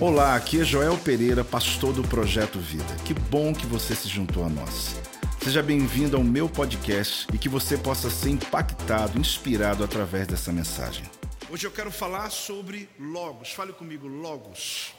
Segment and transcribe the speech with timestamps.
[0.00, 2.96] Olá, aqui é Joel Pereira, pastor do Projeto Vida.
[3.04, 4.96] Que bom que você se juntou a nós.
[5.42, 11.08] Seja bem-vindo ao meu podcast e que você possa ser impactado, inspirado através dessa mensagem.
[11.50, 13.52] Hoje eu quero falar sobre Logos.
[13.52, 14.92] Fale comigo, Logos.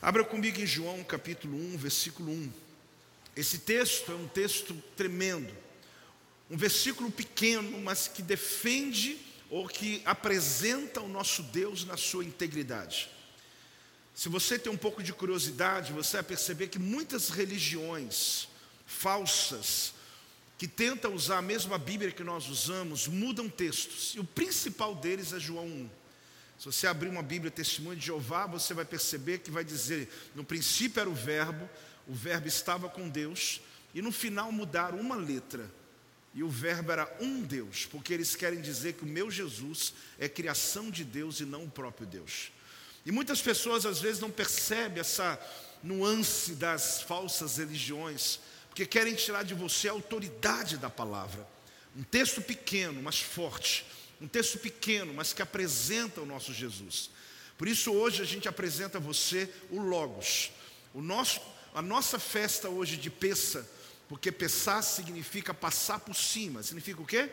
[0.00, 2.52] Abra comigo em João capítulo 1, versículo 1.
[3.36, 5.52] Esse texto é um texto tremendo.
[6.50, 9.18] Um versículo pequeno, mas que defende
[9.50, 13.13] ou que apresenta o nosso Deus na sua integridade.
[14.14, 18.48] Se você tem um pouco de curiosidade, você vai perceber que muitas religiões
[18.86, 19.92] falsas,
[20.56, 24.14] que tentam usar a mesma Bíblia que nós usamos, mudam textos.
[24.14, 25.90] E o principal deles é João 1.
[26.60, 30.44] Se você abrir uma Bíblia Testemunho de Jeová, você vai perceber que vai dizer: no
[30.44, 31.68] princípio era o Verbo,
[32.06, 33.60] o Verbo estava com Deus,
[33.92, 35.68] e no final mudaram uma letra.
[36.32, 40.28] E o Verbo era um Deus, porque eles querem dizer que o meu Jesus é
[40.28, 42.50] criação de Deus e não o próprio Deus.
[43.04, 45.38] E muitas pessoas às vezes não percebem essa
[45.82, 51.46] nuance das falsas religiões, porque querem tirar de você a autoridade da palavra.
[51.96, 53.84] Um texto pequeno, mas forte.
[54.20, 57.10] Um texto pequeno, mas que apresenta o nosso Jesus.
[57.58, 60.50] Por isso hoje a gente apresenta a você o Logos.
[60.92, 61.40] O nosso,
[61.74, 63.68] a nossa festa hoje de Peça,
[64.08, 66.62] porque Pessar significa passar por cima.
[66.62, 67.30] Significa o quê?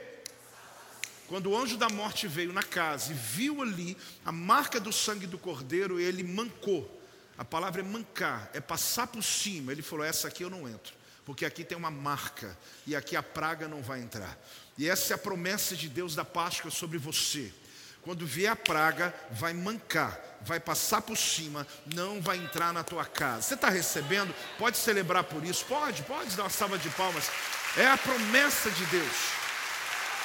[1.32, 5.26] Quando o anjo da morte veio na casa e viu ali a marca do sangue
[5.26, 7.02] do cordeiro, ele mancou.
[7.38, 9.72] A palavra é mancar, é passar por cima.
[9.72, 10.94] Ele falou: Essa aqui eu não entro,
[11.24, 14.38] porque aqui tem uma marca e aqui a praga não vai entrar.
[14.78, 17.54] E essa é a promessa de Deus da Páscoa sobre você.
[18.02, 21.66] Quando vier a praga, vai mancar, vai passar por cima,
[21.96, 23.44] não vai entrar na tua casa.
[23.44, 24.36] Você está recebendo?
[24.58, 25.64] Pode celebrar por isso?
[25.64, 27.32] Pode, pode dar uma salva de palmas.
[27.78, 29.41] É a promessa de Deus.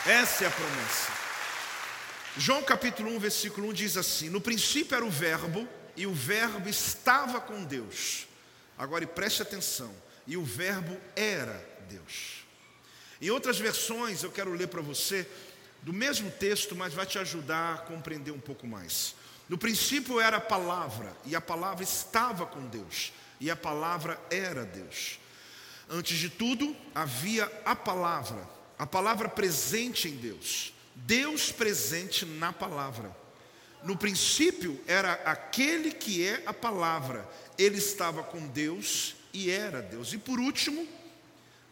[0.04, 1.12] Essa é a promessa.
[2.36, 5.66] João capítulo 1, versículo 1 diz assim: No princípio era o Verbo,
[5.96, 8.26] e o Verbo estava com Deus.
[8.76, 9.92] Agora preste atenção:
[10.26, 12.44] e o Verbo era Deus.
[13.20, 15.26] Em outras versões, eu quero ler para você
[15.82, 19.14] do mesmo texto, mas vai te ajudar a compreender um pouco mais.
[19.48, 24.64] No princípio era a palavra, e a palavra estava com Deus, e a palavra era
[24.64, 25.18] Deus.
[25.88, 33.14] Antes de tudo, havia a palavra a palavra presente em Deus, Deus presente na palavra.
[33.82, 37.28] No princípio era aquele que é a palavra,
[37.58, 40.12] ele estava com Deus e era Deus.
[40.12, 40.86] E por último,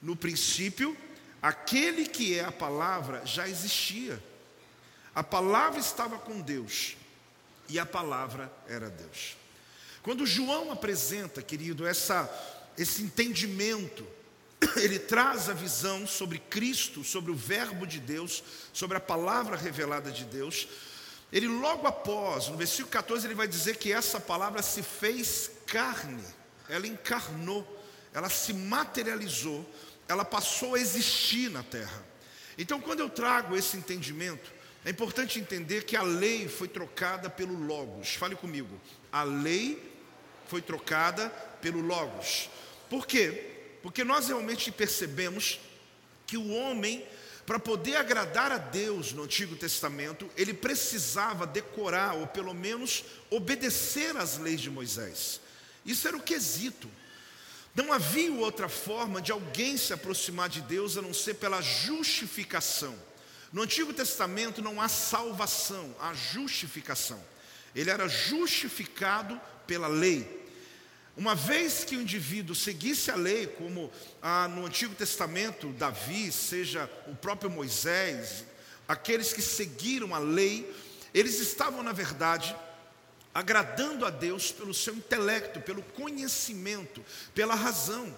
[0.00, 0.96] no princípio,
[1.42, 4.22] aquele que é a palavra já existia.
[5.14, 6.96] A palavra estava com Deus
[7.68, 9.36] e a palavra era Deus.
[10.02, 12.30] Quando João apresenta, querido, essa,
[12.76, 14.06] esse entendimento
[14.76, 18.42] ele traz a visão sobre Cristo, sobre o Verbo de Deus,
[18.72, 20.68] sobre a palavra revelada de Deus.
[21.32, 26.22] Ele logo após, no versículo 14, ele vai dizer que essa palavra se fez carne,
[26.68, 27.66] ela encarnou,
[28.12, 29.68] ela se materializou,
[30.06, 32.04] ela passou a existir na terra.
[32.56, 34.52] Então, quando eu trago esse entendimento,
[34.84, 38.14] é importante entender que a lei foi trocada pelo Logos.
[38.14, 38.80] Fale comigo.
[39.10, 39.92] A lei
[40.46, 42.48] foi trocada pelo Logos.
[42.88, 43.53] Por quê?
[43.84, 45.60] Porque nós realmente percebemos
[46.26, 47.06] que o homem,
[47.44, 54.16] para poder agradar a Deus no Antigo Testamento, ele precisava decorar, ou pelo menos obedecer
[54.16, 55.38] às leis de Moisés.
[55.84, 56.90] Isso era o quesito.
[57.74, 62.98] Não havia outra forma de alguém se aproximar de Deus a não ser pela justificação.
[63.52, 67.22] No Antigo Testamento não há salvação, há justificação.
[67.76, 70.42] Ele era justificado pela lei.
[71.16, 76.90] Uma vez que o indivíduo seguisse a lei, como ah, no Antigo Testamento, Davi, seja
[77.06, 78.44] o próprio Moisés,
[78.88, 80.68] aqueles que seguiram a lei,
[81.14, 82.54] eles estavam, na verdade,
[83.32, 88.12] agradando a Deus pelo seu intelecto, pelo conhecimento, pela razão.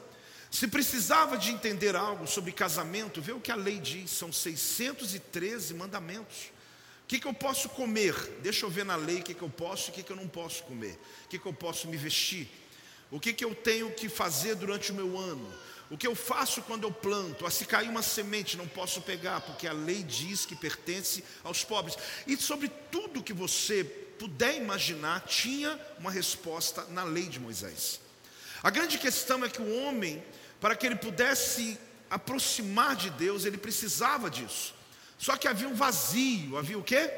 [0.51, 5.75] Se precisava de entender algo sobre casamento, vê o que a lei diz, são 613
[5.75, 6.47] mandamentos.
[7.05, 8.15] O que, que eu posso comer?
[8.43, 10.17] Deixa eu ver na lei o que, que eu posso e o que, que eu
[10.17, 10.99] não posso comer.
[11.27, 12.51] O que, que eu posso me vestir?
[13.11, 15.53] O que, que eu tenho que fazer durante o meu ano?
[15.89, 17.47] O que eu faço quando eu planto?
[17.47, 21.63] Ah, se cair uma semente, não posso pegar, porque a lei diz que pertence aos
[21.63, 21.97] pobres.
[22.27, 28.01] E sobre tudo que você puder imaginar, tinha uma resposta na lei de Moisés.
[28.63, 30.23] A grande questão é que o homem,
[30.61, 31.79] para que ele pudesse
[32.11, 34.75] aproximar de Deus, ele precisava disso.
[35.19, 37.11] Só que havia um vazio, havia o quê?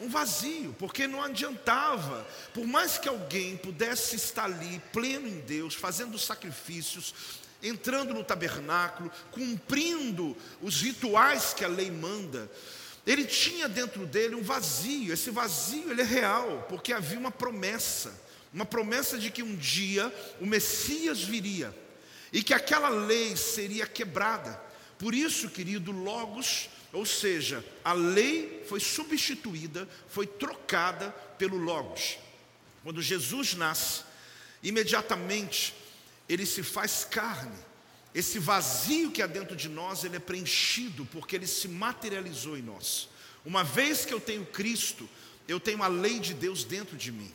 [0.00, 5.74] Um vazio, porque não adiantava, por mais que alguém pudesse estar ali, pleno em Deus,
[5.74, 7.14] fazendo sacrifícios,
[7.62, 12.50] entrando no tabernáculo, cumprindo os rituais que a lei manda,
[13.06, 18.12] ele tinha dentro dele um vazio, esse vazio ele é real, porque havia uma promessa,
[18.52, 21.74] uma promessa de que um dia o Messias viria
[22.32, 24.60] e que aquela lei seria quebrada.
[24.98, 32.18] Por isso, querido, Logos, ou seja, a lei foi substituída, foi trocada pelo Logos.
[32.82, 34.02] Quando Jesus nasce,
[34.62, 35.74] imediatamente
[36.28, 37.56] ele se faz carne.
[38.14, 42.62] Esse vazio que há dentro de nós, ele é preenchido porque ele se materializou em
[42.62, 43.08] nós.
[43.44, 45.08] Uma vez que eu tenho Cristo,
[45.46, 47.32] eu tenho a lei de Deus dentro de mim.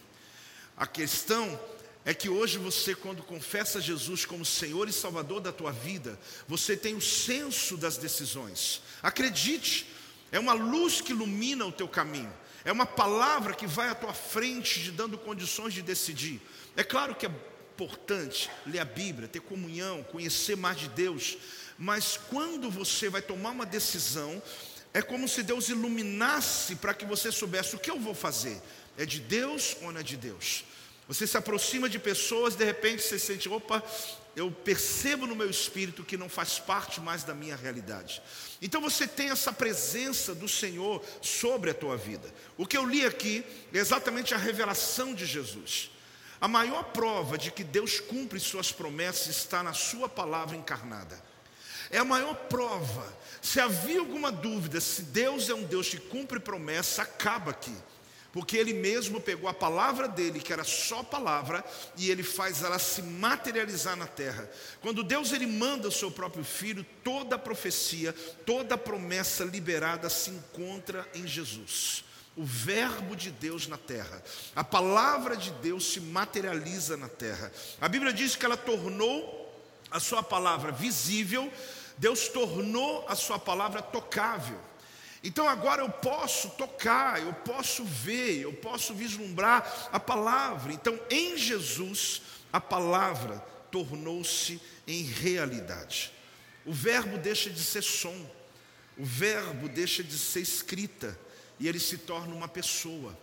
[0.76, 1.60] A questão
[2.06, 6.76] é que hoje você, quando confessa Jesus como Senhor e Salvador da tua vida, você
[6.76, 8.82] tem o senso das decisões.
[9.04, 9.86] Acredite,
[10.32, 12.34] é uma luz que ilumina o teu caminho,
[12.64, 16.42] é uma palavra que vai à tua frente, te dando condições de decidir.
[16.78, 17.32] É claro que é
[17.76, 21.38] importante ler a Bíblia, ter comunhão, conhecer mais de Deus,
[21.78, 24.42] mas quando você vai tomar uma decisão,
[24.94, 28.62] é como se Deus iluminasse para que você soubesse o que eu vou fazer.
[28.98, 30.64] É de Deus ou não é de Deus?
[31.08, 33.84] Você se aproxima de pessoas, de repente você sente, opa,
[34.36, 38.22] eu percebo no meu espírito que não faz parte mais da minha realidade.
[38.62, 42.34] Então você tem essa presença do Senhor sobre a tua vida.
[42.58, 45.92] O que eu li aqui é exatamente a revelação de Jesus.
[46.42, 51.22] A maior prova de que Deus cumpre suas promessas está na sua palavra encarnada.
[51.92, 53.14] É a maior prova.
[53.42, 57.76] Se havia alguma dúvida se Deus é um Deus que cumpre promessa, acaba aqui.
[58.34, 61.64] Porque ele mesmo pegou a palavra dele, que era só palavra,
[61.96, 64.50] e ele faz ela se materializar na terra.
[64.82, 68.12] Quando Deus ele manda o seu próprio filho, toda a profecia,
[68.44, 72.04] toda a promessa liberada se encontra em Jesus.
[72.36, 74.24] O verbo de Deus na terra.
[74.56, 77.52] A palavra de Deus se materializa na terra.
[77.80, 79.44] A Bíblia diz que ela tornou
[79.92, 81.54] a sua palavra visível,
[82.00, 84.60] Deus tornou a sua palavra tocável.
[85.24, 90.74] Então agora eu posso tocar, eu posso ver, eu posso vislumbrar a palavra.
[90.74, 92.22] Então em Jesus
[92.52, 93.38] a palavra
[93.72, 96.12] tornou-se em realidade.
[96.66, 98.30] O verbo deixa de ser som,
[98.98, 101.18] o verbo deixa de ser escrita
[101.60, 103.18] e ele se torna uma pessoa.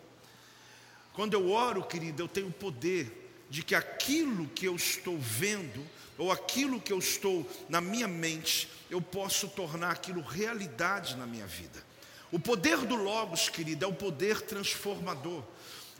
[1.12, 5.84] Quando eu oro, querido, eu tenho o poder de que aquilo que eu estou vendo,
[6.16, 11.46] ou aquilo que eu estou na minha mente, eu posso tornar aquilo realidade na minha
[11.46, 11.89] vida.
[12.32, 15.42] O poder do Logos, querido, é o poder transformador.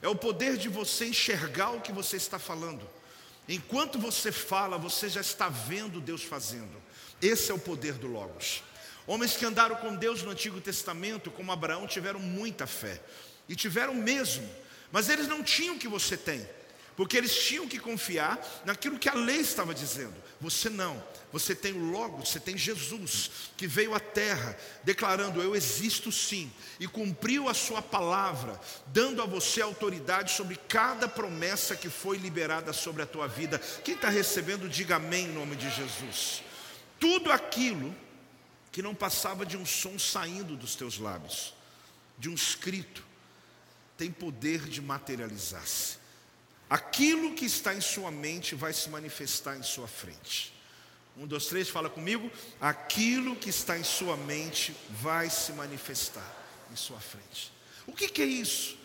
[0.02, 2.88] É o poder de você enxergar o que você está falando.
[3.48, 6.80] Enquanto você fala, você já está vendo Deus fazendo.
[7.20, 8.62] Esse é o poder do Logos.
[9.06, 13.00] Homens que andaram com Deus no Antigo Testamento, como Abraão, tiveram muita fé.
[13.48, 14.48] E tiveram mesmo.
[14.92, 16.46] Mas eles não tinham o que você tem.
[16.96, 20.14] Porque eles tinham que confiar naquilo que a lei estava dizendo.
[20.40, 21.02] Você não.
[21.32, 26.50] Você tem o Logos, você tem Jesus, que veio à terra declarando: Eu existo sim,
[26.80, 32.72] e cumpriu a sua palavra, dando a você autoridade sobre cada promessa que foi liberada
[32.72, 33.58] sobre a tua vida.
[33.84, 36.42] Quem está recebendo, diga amém em nome de Jesus.
[36.98, 37.94] Tudo aquilo
[38.72, 41.54] que não passava de um som saindo dos teus lábios,
[42.18, 43.04] de um escrito,
[43.96, 45.99] tem poder de materializar-se.
[46.70, 50.54] Aquilo que está em sua mente vai se manifestar em sua frente.
[51.16, 52.30] Um, dois, três, fala comigo.
[52.60, 56.32] Aquilo que está em sua mente vai se manifestar
[56.70, 57.52] em sua frente.
[57.88, 58.78] O que, que é isso?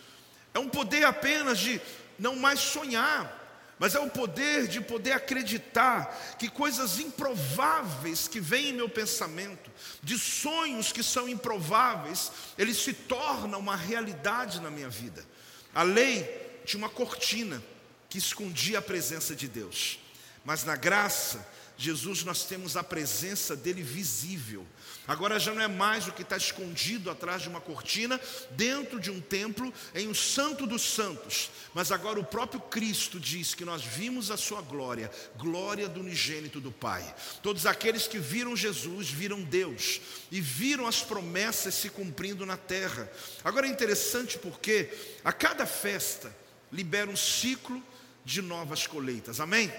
[0.51, 1.79] É um poder apenas de
[2.17, 8.69] não mais sonhar, mas é o poder de poder acreditar que coisas improváveis que vêm
[8.69, 9.69] em meu pensamento,
[10.01, 15.23] de sonhos que são improváveis, eles se tornam uma realidade na minha vida.
[15.71, 16.23] A lei
[16.65, 17.61] tinha uma cortina
[18.09, 19.99] que escondia a presença de Deus.
[20.43, 21.45] Mas na graça,
[21.77, 24.65] Jesus, nós temos a presença dele visível.
[25.07, 28.19] Agora já não é mais o que está escondido atrás de uma cortina,
[28.51, 31.51] dentro de um templo, em um santo dos santos.
[31.73, 36.61] Mas agora o próprio Cristo diz que nós vimos a sua glória, glória do unigênito
[36.61, 37.13] do Pai.
[37.43, 39.99] Todos aqueles que viram Jesus, viram Deus
[40.31, 43.11] e viram as promessas se cumprindo na terra.
[43.43, 44.89] Agora é interessante porque
[45.23, 46.35] a cada festa
[46.71, 47.83] libera um ciclo
[48.25, 49.39] de novas colheitas.
[49.39, 49.71] Amém?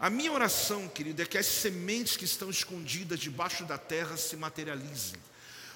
[0.00, 4.36] A minha oração, querido, é que as sementes que estão escondidas debaixo da terra se
[4.36, 5.20] materializem.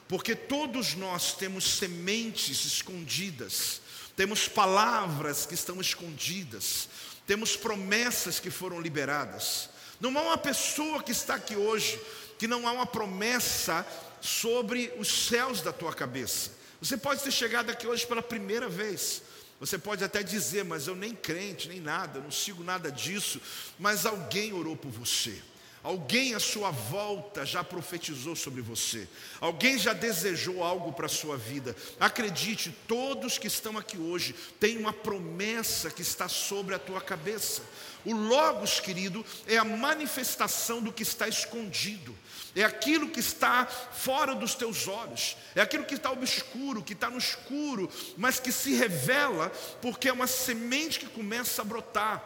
[0.09, 3.81] Porque todos nós temos sementes escondidas,
[4.17, 6.89] temos palavras que estão escondidas,
[7.27, 9.71] temos promessas que foram liberadas.
[10.01, 12.01] Não há uma pessoa que está aqui hoje
[12.39, 13.87] que não há uma promessa
[14.21, 16.51] sobre os céus da tua cabeça.
[16.81, 19.23] Você pode ter chegado aqui hoje pela primeira vez.
[19.61, 23.39] Você pode até dizer, mas eu nem crente, nem nada, não sigo nada disso.
[23.79, 25.39] Mas alguém orou por você.
[25.83, 29.09] Alguém à sua volta já profetizou sobre você.
[29.41, 31.75] Alguém já desejou algo para a sua vida.
[31.99, 37.63] Acredite, todos que estão aqui hoje têm uma promessa que está sobre a tua cabeça.
[38.05, 42.15] O Logos, querido, é a manifestação do que está escondido.
[42.55, 47.09] É aquilo que está fora dos teus olhos, é aquilo que está obscuro, que está
[47.09, 52.23] no escuro, mas que se revela porque é uma semente que começa a brotar.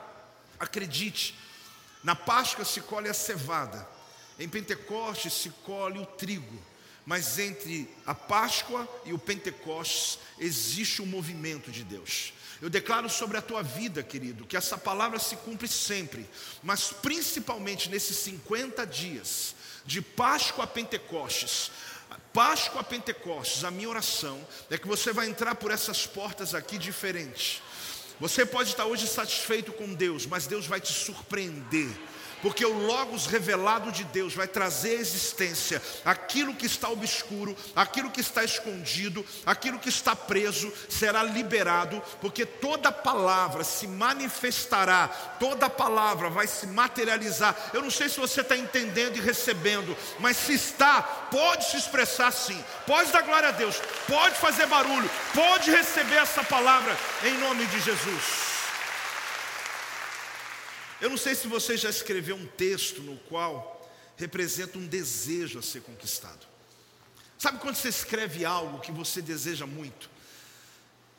[0.58, 1.37] Acredite,
[2.04, 3.88] na Páscoa se colhe a cevada,
[4.38, 6.62] em Pentecostes se colhe o trigo,
[7.06, 12.34] mas entre a Páscoa e o Pentecostes existe um movimento de Deus.
[12.61, 16.28] Eu declaro sobre a tua vida, querido, que essa palavra se cumpre sempre,
[16.62, 21.70] mas principalmente nesses 50 dias, de Páscoa a Pentecostes.
[22.32, 26.78] Páscoa a Pentecostes, a minha oração é que você vai entrar por essas portas aqui
[26.78, 27.62] diferentes.
[28.21, 31.88] Você pode estar hoje satisfeito com Deus, mas Deus vai te surpreender
[32.44, 38.10] porque o Logos revelado de Deus vai trazer à existência aquilo que está obscuro, aquilo
[38.10, 45.08] que está escondido, aquilo que está preso será liberado, porque toda palavra se manifestará,
[45.40, 47.56] toda palavra vai se materializar.
[47.72, 52.30] Eu não sei se você está entendendo e recebendo, mas se está, pode se expressar
[52.30, 57.64] sim, pode dar glória a Deus, pode fazer barulho, pode receber essa palavra em nome
[57.64, 58.53] de Jesus.
[61.00, 65.62] Eu não sei se você já escreveu um texto no qual representa um desejo a
[65.62, 66.46] ser conquistado.
[67.38, 70.08] Sabe quando você escreve algo que você deseja muito?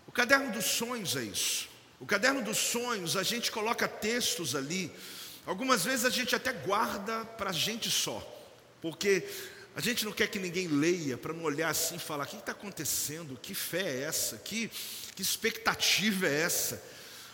[0.07, 1.69] O caderno dos sonhos é isso.
[1.99, 4.91] O caderno dos sonhos, a gente coloca textos ali.
[5.45, 8.19] Algumas vezes a gente até guarda para a gente só,
[8.81, 9.27] porque
[9.75, 12.37] a gente não quer que ninguém leia para não olhar assim e falar: o que
[12.37, 13.37] está acontecendo?
[13.41, 14.37] Que fé é essa?
[14.37, 14.71] Que,
[15.15, 16.81] que expectativa é essa?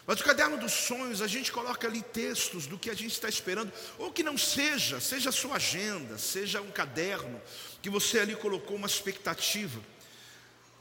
[0.05, 3.29] Mas o caderno dos sonhos, a gente coloca ali textos do que a gente está
[3.29, 7.39] esperando, ou que não seja, seja a sua agenda, seja um caderno,
[7.81, 9.79] que você ali colocou uma expectativa.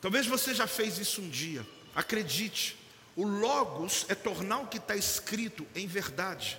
[0.01, 2.79] Talvez você já fez isso um dia, acredite,
[3.15, 6.59] o Logos é tornar o que está escrito em verdade.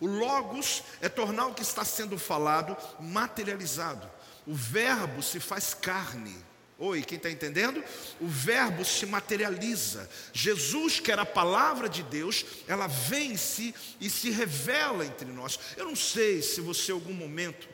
[0.00, 4.08] O Logos é tornar o que está sendo falado materializado.
[4.46, 6.34] O Verbo se faz carne.
[6.80, 7.82] Oi, quem está entendendo?
[8.20, 10.08] O verbo se materializa.
[10.32, 15.58] Jesus, que era a palavra de Deus, ela vence e se revela entre nós.
[15.76, 17.68] Eu não sei se você, em algum momento,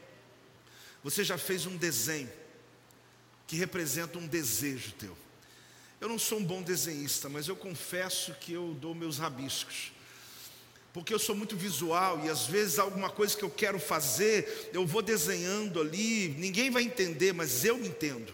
[1.02, 2.32] você já fez um desenho
[3.46, 5.14] que representa um desejo teu.
[6.00, 9.92] Eu não sou um bom desenhista, mas eu confesso que eu dou meus rabiscos.
[10.94, 14.86] Porque eu sou muito visual e às vezes alguma coisa que eu quero fazer, eu
[14.86, 18.32] vou desenhando ali, ninguém vai entender, mas eu entendo.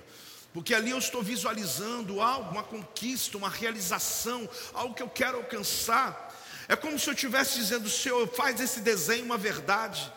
[0.53, 6.35] Porque ali eu estou visualizando algo, uma conquista, uma realização, algo que eu quero alcançar.
[6.69, 10.13] É como se eu estivesse dizendo, Senhor, faz esse desenho uma verdade.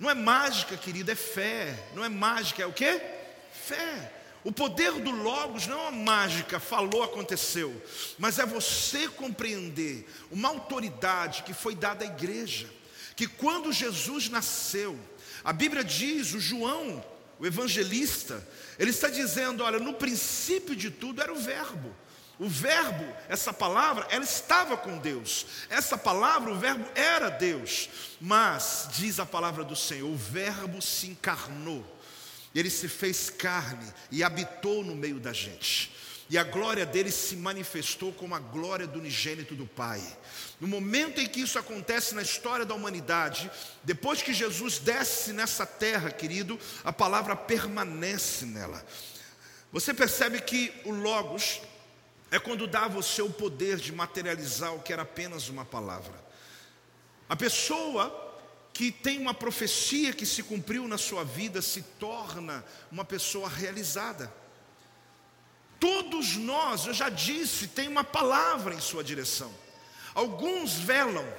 [0.00, 1.88] Não é mágica, querido, é fé.
[1.94, 3.00] Não é mágica, é o quê?
[3.66, 4.12] Fé.
[4.44, 7.82] O poder do Logos não é uma mágica, falou, aconteceu,
[8.18, 12.68] mas é você compreender uma autoridade que foi dada à igreja,
[13.16, 15.00] que quando Jesus nasceu,
[15.42, 17.02] a Bíblia diz, o João,
[17.38, 18.46] o evangelista,
[18.78, 21.94] ele está dizendo: olha, no princípio de tudo era o Verbo.
[22.38, 25.46] O Verbo, essa palavra, ela estava com Deus.
[25.70, 27.88] Essa palavra, o Verbo era Deus.
[28.20, 31.84] Mas, diz a palavra do Senhor, o Verbo se encarnou.
[32.52, 35.92] Ele se fez carne e habitou no meio da gente.
[36.30, 40.02] E a glória dele se manifestou como a glória do unigênito do Pai.
[40.58, 43.50] No momento em que isso acontece na história da humanidade,
[43.82, 48.84] depois que Jesus desce nessa terra, querido, a palavra permanece nela.
[49.70, 51.60] Você percebe que o Logos
[52.30, 56.14] é quando dá a você o poder de materializar o que era apenas uma palavra.
[57.28, 58.22] A pessoa
[58.72, 64.32] que tem uma profecia que se cumpriu na sua vida se torna uma pessoa realizada.
[65.84, 69.52] Todos nós, eu já disse, tem uma palavra em sua direção.
[70.14, 71.30] Alguns velam,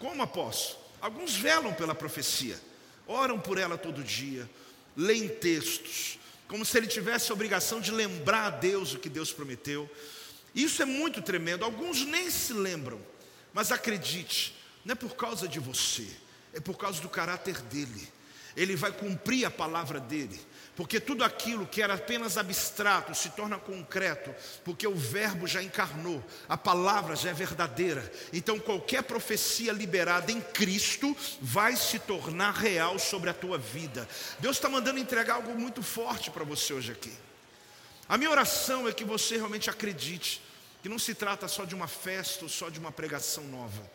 [0.00, 2.60] como apóstolo, alguns velam pela profecia,
[3.06, 4.50] oram por ela todo dia,
[4.96, 9.32] leem textos, como se ele tivesse a obrigação de lembrar a Deus o que Deus
[9.32, 9.88] prometeu.
[10.52, 11.64] Isso é muito tremendo.
[11.64, 13.00] Alguns nem se lembram,
[13.54, 16.08] mas acredite, não é por causa de você,
[16.52, 18.08] é por causa do caráter dele.
[18.56, 20.40] Ele vai cumprir a palavra dele.
[20.74, 26.24] Porque tudo aquilo que era apenas abstrato se torna concreto, porque o Verbo já encarnou,
[26.48, 28.10] a palavra já é verdadeira.
[28.32, 34.08] Então, qualquer profecia liberada em Cristo vai se tornar real sobre a tua vida.
[34.38, 37.12] Deus está mandando entregar algo muito forte para você hoje aqui.
[38.08, 40.42] A minha oração é que você realmente acredite
[40.82, 43.90] que não se trata só de uma festa ou só de uma pregação nova,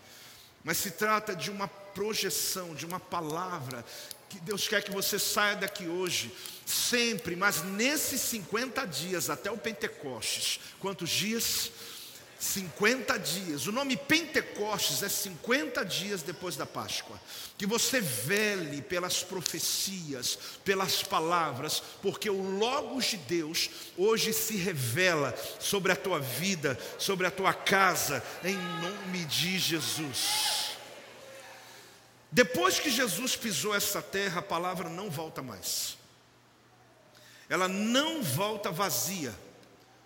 [0.63, 3.83] mas se trata de uma projeção, de uma palavra
[4.29, 6.31] que Deus quer que você saia daqui hoje,
[6.65, 11.71] sempre, mas nesses 50 dias até o Pentecostes, quantos dias?
[12.39, 13.65] 50 dias.
[13.65, 17.19] O nome Pentecostes é 50 dias depois da Páscoa.
[17.57, 25.35] Que você vele pelas profecias, pelas palavras, porque o Logos de Deus hoje se revela
[25.59, 30.66] sobre a tua vida, sobre a tua casa, em nome de Jesus.
[32.37, 35.97] Depois que Jesus pisou essa terra, a palavra não volta mais.
[37.49, 39.33] Ela não volta vazia,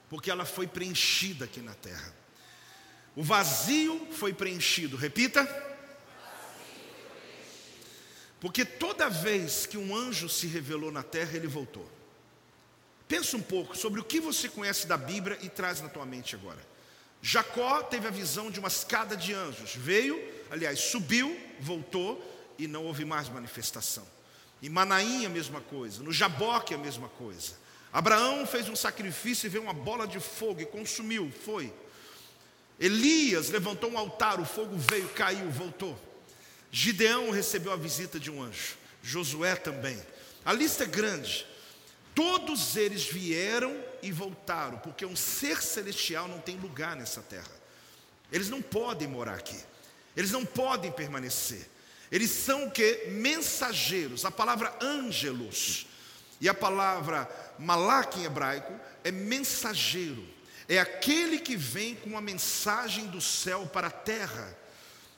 [0.09, 2.15] porque ela foi preenchida aqui na terra.
[3.17, 4.95] O vazio foi preenchido.
[4.95, 5.45] Repita.
[8.39, 11.91] Porque toda vez que um anjo se revelou na terra, ele voltou.
[13.09, 16.33] Pensa um pouco sobre o que você conhece da Bíblia e traz na tua mente
[16.33, 16.65] agora.
[17.21, 19.75] Jacó teve a visão de uma escada de anjos.
[19.75, 22.21] Veio, aliás, subiu, voltou
[22.59, 24.05] e não houve mais manifestação.
[24.61, 27.53] Em Manaim a mesma coisa, no Jaboque a mesma coisa.
[27.91, 31.73] Abraão fez um sacrifício e veio uma bola de fogo e consumiu, foi.
[32.79, 35.97] Elias levantou um altar, o fogo veio, caiu, voltou.
[36.71, 38.75] Gideão recebeu a visita de um anjo.
[39.03, 39.99] Josué também.
[40.45, 41.45] A lista é grande.
[42.13, 47.51] Todos eles vieram e voltaram, porque um ser celestial não tem lugar nessa terra.
[48.31, 49.57] Eles não podem morar aqui.
[50.15, 51.69] Eles não podem permanecer.
[52.11, 53.07] Eles são o que?
[53.11, 54.25] Mensageiros.
[54.25, 55.87] A palavra ângelos
[56.39, 60.41] e a palavra malak em hebraico é mensageiro
[60.71, 64.57] é aquele que vem com uma mensagem do céu para a terra.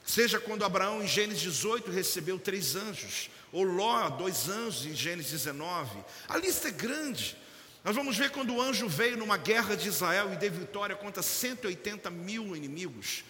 [0.04, 5.30] Seja quando Abraão, em Gênesis 18, recebeu três anjos, ou Ló, dois anjos, em Gênesis
[5.30, 6.04] 19.
[6.28, 7.36] A lista é grande.
[7.84, 11.22] Nós vamos ver quando o anjo veio numa guerra de Israel e deu vitória contra
[11.22, 13.22] 180 mil inimigos.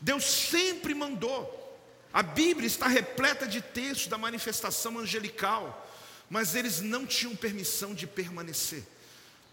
[0.00, 1.62] Deus sempre mandou.
[2.12, 5.90] A Bíblia está repleta de textos da manifestação angelical,
[6.30, 8.84] mas eles não tinham permissão de permanecer.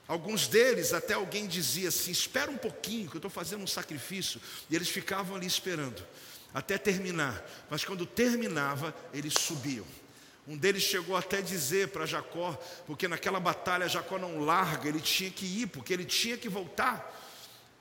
[0.07, 4.41] Alguns deles, até alguém dizia assim: espera um pouquinho, que eu estou fazendo um sacrifício.
[4.69, 6.05] E eles ficavam ali esperando,
[6.53, 7.43] até terminar.
[7.69, 9.85] Mas quando terminava, eles subiam.
[10.47, 14.99] Um deles chegou até a dizer para Jacó, porque naquela batalha Jacó não larga, ele
[14.99, 17.20] tinha que ir, porque ele tinha que voltar.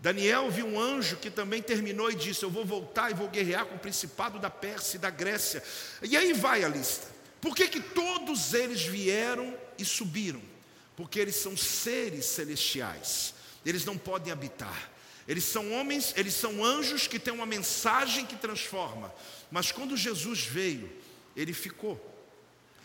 [0.01, 3.67] Daniel viu um anjo que também terminou e disse: Eu vou voltar e vou guerrear
[3.67, 5.63] com o principado da Pérsia e da Grécia.
[6.03, 7.07] E aí vai a lista.
[7.41, 10.43] Por que, que todos eles vieram e subiram?
[11.01, 13.33] porque eles são seres celestiais,
[13.65, 14.91] eles não podem habitar.
[15.27, 19.11] Eles são homens, eles são anjos que têm uma mensagem que transforma.
[19.51, 20.93] Mas quando Jesus veio,
[21.35, 21.99] ele ficou.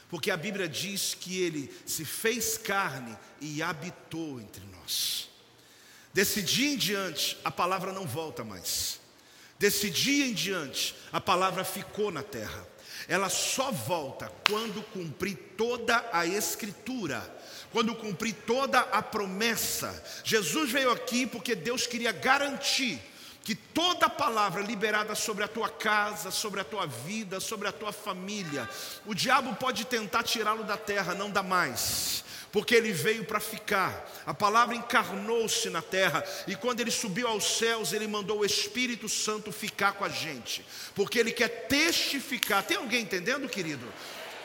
[0.07, 5.29] Porque a Bíblia diz que ele se fez carne e habitou entre nós.
[6.15, 9.01] Desse dia em diante, a palavra não volta mais.
[9.59, 12.65] Desse dia em diante, a palavra ficou na terra.
[13.05, 17.21] Ela só volta quando cumprir toda a Escritura
[17.75, 20.01] quando cumprir toda a promessa.
[20.23, 23.01] Jesus veio aqui porque Deus queria garantir
[23.45, 27.93] que toda palavra liberada sobre a tua casa, sobre a tua vida, sobre a tua
[27.93, 28.67] família,
[29.05, 34.09] o diabo pode tentar tirá-lo da terra, não dá mais porque ele veio para ficar.
[34.25, 39.09] A palavra encarnou-se na terra, e quando ele subiu aos céus, ele mandou o Espírito
[39.09, 42.63] Santo ficar com a gente, porque ele quer testificar.
[42.63, 43.85] Tem alguém entendendo, querido?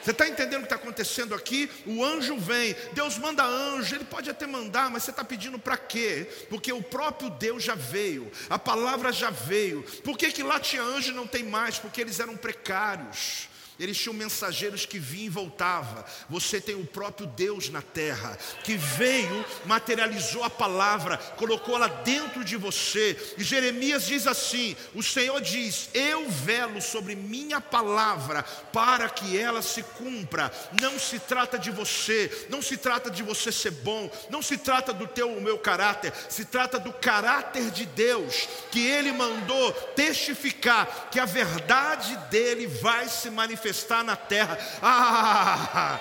[0.02, 1.70] Você está entendendo o que está acontecendo aqui?
[1.86, 5.76] O anjo vem, Deus manda anjo, ele pode até mandar, mas você está pedindo para
[5.76, 6.26] quê?
[6.48, 9.82] Porque o próprio Deus já veio, a palavra já veio.
[10.02, 11.78] Por que, que lá tinha anjo e não tem mais?
[11.78, 13.49] Porque eles eram precários.
[13.80, 16.04] Eles tinham mensageiros que vinham e voltavam.
[16.28, 22.44] Você tem o próprio Deus na terra, que veio, materializou a palavra, colocou ela dentro
[22.44, 23.16] de você.
[23.38, 29.62] E Jeremias diz assim: O Senhor diz: Eu velo sobre minha palavra para que ela
[29.62, 30.52] se cumpra.
[30.78, 34.92] Não se trata de você, não se trata de você ser bom, não se trata
[34.92, 41.08] do teu o meu caráter, se trata do caráter de Deus, que ele mandou testificar
[41.10, 44.58] que a verdade dele vai se manifestar manifestar na terra.
[44.82, 46.00] Ah!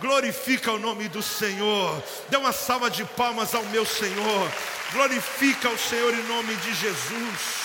[0.00, 2.02] Glorifica o nome do Senhor.
[2.28, 4.52] Dê uma salva de palmas ao meu Senhor.
[4.92, 7.64] Glorifica o Senhor em nome de Jesus.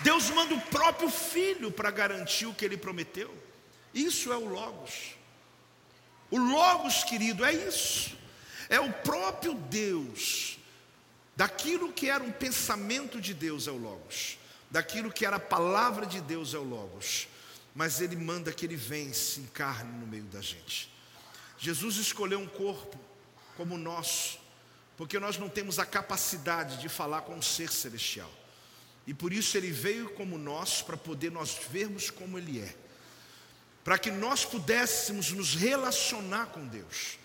[0.00, 3.32] Deus manda o próprio filho para garantir o que ele prometeu.
[3.92, 5.14] Isso é o Logos.
[6.30, 8.16] O Logos, querido, é isso.
[8.70, 10.58] É o próprio Deus.
[11.36, 14.37] Daquilo que era um pensamento de Deus é o Logos
[14.70, 17.28] daquilo que era a palavra de Deus é o Logos,
[17.74, 20.92] mas ele manda que ele venha se encarne no meio da gente.
[21.58, 22.98] Jesus escolheu um corpo
[23.56, 24.38] como o nosso,
[24.96, 28.30] porque nós não temos a capacidade de falar com um ser celestial.
[29.06, 32.74] E por isso ele veio como nós, para poder nós vermos como ele é.
[33.82, 37.18] Para que nós pudéssemos nos relacionar com Deus.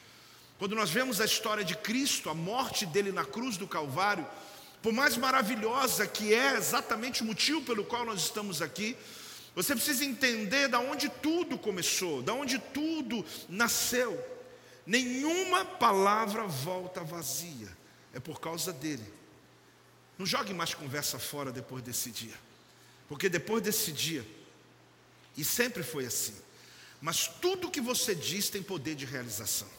[0.58, 4.26] Quando nós vemos a história de Cristo, a morte dele na cruz do Calvário,
[4.84, 8.98] por mais maravilhosa que é exatamente o motivo pelo qual nós estamos aqui,
[9.56, 14.22] você precisa entender da onde tudo começou, da onde tudo nasceu.
[14.86, 17.70] Nenhuma palavra volta vazia,
[18.14, 19.06] é por causa dele.
[20.20, 22.36] Não jogue mais conversa fora depois desse dia,
[23.08, 24.28] porque depois desse dia,
[25.38, 26.36] e sempre foi assim,
[27.00, 29.70] mas tudo que você diz tem poder de realização.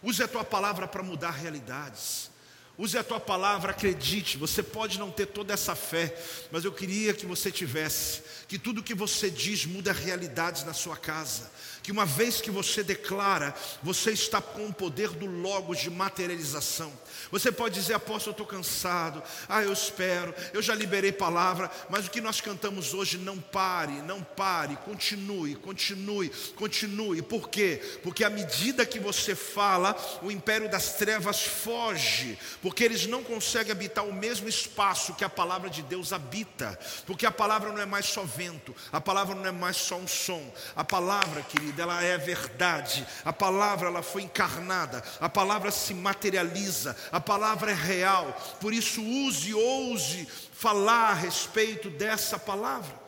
[0.00, 2.30] Use a tua palavra para mudar realidades.
[2.78, 4.36] Use a tua palavra, acredite.
[4.36, 6.14] Você pode não ter toda essa fé,
[6.50, 8.22] mas eu queria que você tivesse.
[8.46, 11.50] Que tudo que você diz muda realidades na sua casa.
[11.82, 16.92] Que uma vez que você declara, você está com o poder do Logos de materialização.
[17.30, 19.22] Você pode dizer, apóstolo, eu estou cansado.
[19.48, 20.34] Ah, eu espero.
[20.52, 21.70] Eu já liberei palavra.
[21.88, 24.76] Mas o que nós cantamos hoje, não pare, não pare.
[24.84, 27.22] Continue, continue, continue.
[27.22, 27.80] Por quê?
[28.02, 33.70] Porque à medida que você fala, o império das trevas foge porque eles não conseguem
[33.70, 36.76] habitar o mesmo espaço que a palavra de Deus habita,
[37.06, 40.08] porque a palavra não é mais só vento, a palavra não é mais só um
[40.08, 45.94] som, a palavra, querida, ela é verdade, a palavra ela foi encarnada, a palavra se
[45.94, 53.00] materializa, a palavra é real, por isso use, ouse falar a respeito dessa palavra.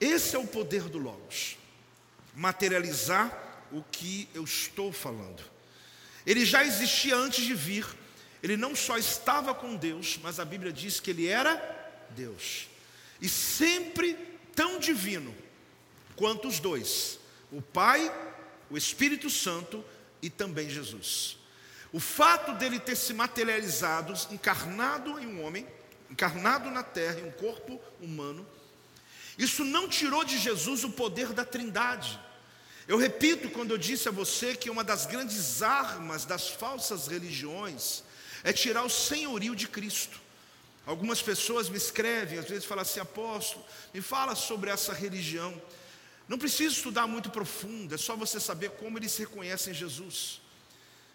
[0.00, 1.56] Esse é o poder do Logos,
[2.34, 3.30] materializar
[3.70, 5.44] o que eu estou falando.
[6.26, 7.86] Ele já existia antes de vir,
[8.42, 11.56] ele não só estava com Deus, mas a Bíblia diz que ele era
[12.10, 12.68] Deus.
[13.20, 14.14] E sempre
[14.54, 15.34] tão divino
[16.14, 17.18] quanto os dois:
[17.50, 18.12] o Pai,
[18.70, 19.84] o Espírito Santo
[20.20, 21.38] e também Jesus.
[21.92, 25.66] O fato dele ter se materializado, encarnado em um homem,
[26.10, 28.46] encarnado na terra, em um corpo humano,
[29.38, 32.18] isso não tirou de Jesus o poder da Trindade.
[32.88, 38.02] Eu repito quando eu disse a você que uma das grandes armas das falsas religiões
[38.46, 40.20] é tirar o senhorio de Cristo.
[40.86, 45.60] Algumas pessoas me escrevem, às vezes falam assim, apóstolo, me fala sobre essa religião.
[46.28, 50.40] Não precisa estudar muito profundo, é só você saber como eles reconhecem Jesus.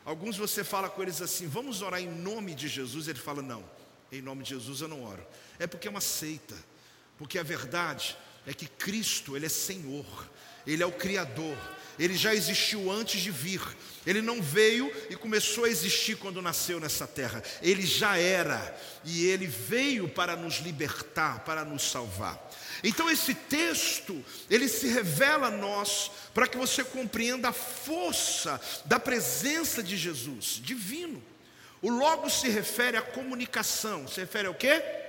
[0.04, 3.64] Alguns você fala com eles assim, vamos orar em nome de Jesus, ele fala, não,
[4.12, 5.26] em nome de Jesus eu não oro.
[5.58, 6.56] É porque é uma seita,
[7.18, 10.30] porque a verdade é que Cristo, Ele é Senhor,
[10.68, 11.58] Ele é o Criador,
[12.04, 13.62] ele já existiu antes de vir.
[14.08, 17.44] Ele não veio e começou a existir quando nasceu nessa terra.
[17.62, 22.42] Ele já era e ele veio para nos libertar, para nos salvar.
[22.84, 29.00] Então esse texto, ele se revela a nós para que você compreenda a força da
[29.00, 31.24] presença de Jesus, divino.
[31.84, 34.08] O logo se refere à comunicação.
[34.08, 35.01] Se refere ao quê?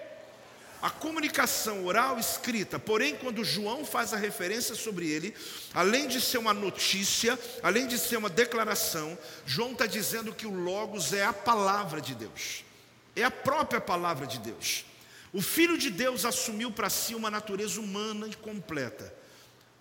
[0.82, 5.32] A comunicação oral escrita, porém, quando João faz a referência sobre ele,
[5.72, 9.16] além de ser uma notícia, além de ser uma declaração,
[9.46, 12.64] João está dizendo que o Logos é a palavra de Deus,
[13.14, 14.84] é a própria palavra de Deus.
[15.32, 19.14] O Filho de Deus assumiu para si uma natureza humana e completa,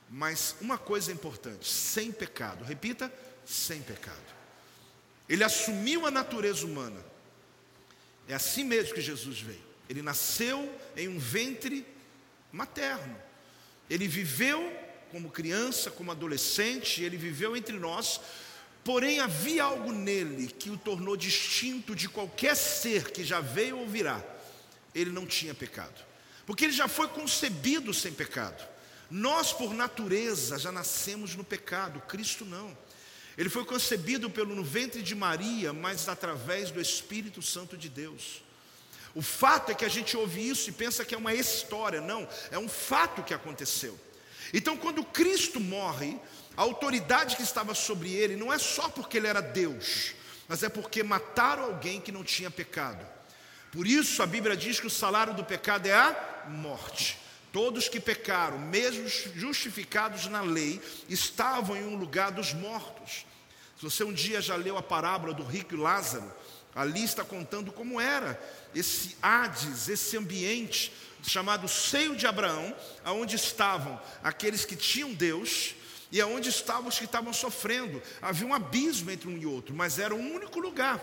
[0.08, 3.12] mas uma coisa é importante: sem pecado, repita,
[3.44, 4.18] sem pecado.
[5.28, 7.04] Ele assumiu a natureza humana,
[8.28, 9.71] é assim mesmo que Jesus veio.
[9.92, 11.86] Ele nasceu em um ventre
[12.50, 13.14] materno.
[13.90, 14.72] Ele viveu
[15.12, 18.22] como criança, como adolescente, ele viveu entre nós,
[18.86, 23.86] porém havia algo nele que o tornou distinto de qualquer ser que já veio ou
[23.86, 24.24] virá.
[24.96, 26.06] Ele não tinha pecado,
[26.46, 28.66] porque ele já foi concebido sem pecado.
[29.10, 32.78] Nós, por natureza, já nascemos no pecado, Cristo não.
[33.38, 38.42] Ele foi concebido pelo no ventre de Maria, mas através do Espírito Santo de Deus.
[39.14, 42.28] O fato é que a gente ouve isso e pensa que é uma história, não,
[42.50, 44.00] é um fato que aconteceu.
[44.54, 46.18] Então, quando Cristo morre,
[46.56, 50.14] a autoridade que estava sobre ele não é só porque ele era Deus,
[50.48, 53.06] mas é porque mataram alguém que não tinha pecado.
[53.72, 57.18] Por isso a Bíblia diz que o salário do pecado é a morte.
[57.54, 63.26] Todos que pecaram, mesmo justificados na lei, estavam em um lugar dos mortos.
[63.78, 66.32] Se você um dia já leu a parábola do rico e Lázaro,
[66.76, 68.42] ali está contando como era
[68.74, 70.92] esse Hades, esse ambiente
[71.24, 75.76] chamado seio de Abraão, aonde estavam aqueles que tinham Deus
[76.12, 78.02] e aonde estavam os que estavam sofrendo.
[78.22, 81.00] Havia um abismo entre um e outro, mas era um único lugar.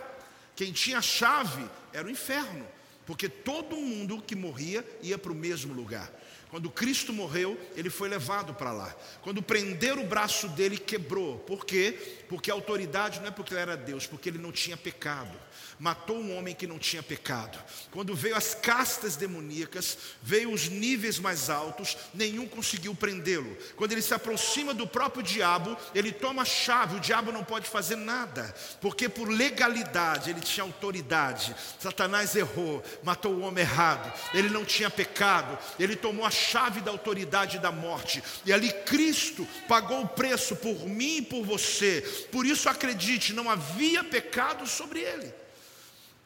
[0.56, 2.66] Quem tinha a chave era o inferno,
[3.06, 6.10] porque todo mundo que morria ia para o mesmo lugar.
[6.50, 8.94] Quando Cristo morreu, ele foi levado para lá.
[9.22, 11.38] Quando prenderam o braço dele, quebrou.
[11.40, 12.24] Por quê?
[12.28, 15.36] Porque a autoridade não é porque ele era Deus, porque ele não tinha pecado
[15.78, 17.58] matou um homem que não tinha pecado.
[17.90, 23.56] Quando veio as castas demoníacas, veio os níveis mais altos, nenhum conseguiu prendê-lo.
[23.76, 27.68] Quando ele se aproxima do próprio diabo, ele toma a chave, o diabo não pode
[27.68, 31.54] fazer nada, porque por legalidade ele tinha autoridade.
[31.78, 36.90] Satanás errou, matou o homem errado, ele não tinha pecado, ele tomou a chave da
[36.90, 42.02] autoridade da morte, e ali Cristo pagou o preço por mim e por você.
[42.32, 45.32] Por isso acredite, não havia pecado sobre ele.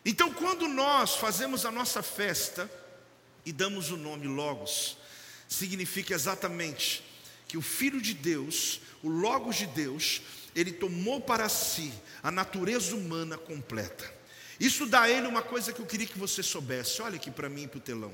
[0.05, 2.71] Então, quando nós fazemos a nossa festa
[3.47, 4.97] e damos o nome Logos,
[5.49, 7.05] significa exatamente
[7.47, 10.23] que o Filho de Deus, o Logos de Deus,
[10.55, 14.13] ele tomou para si a natureza humana completa.
[14.59, 17.03] Isso dá a ele uma coisa que eu queria que você soubesse.
[17.03, 18.13] Olha aqui para mim e para o telão.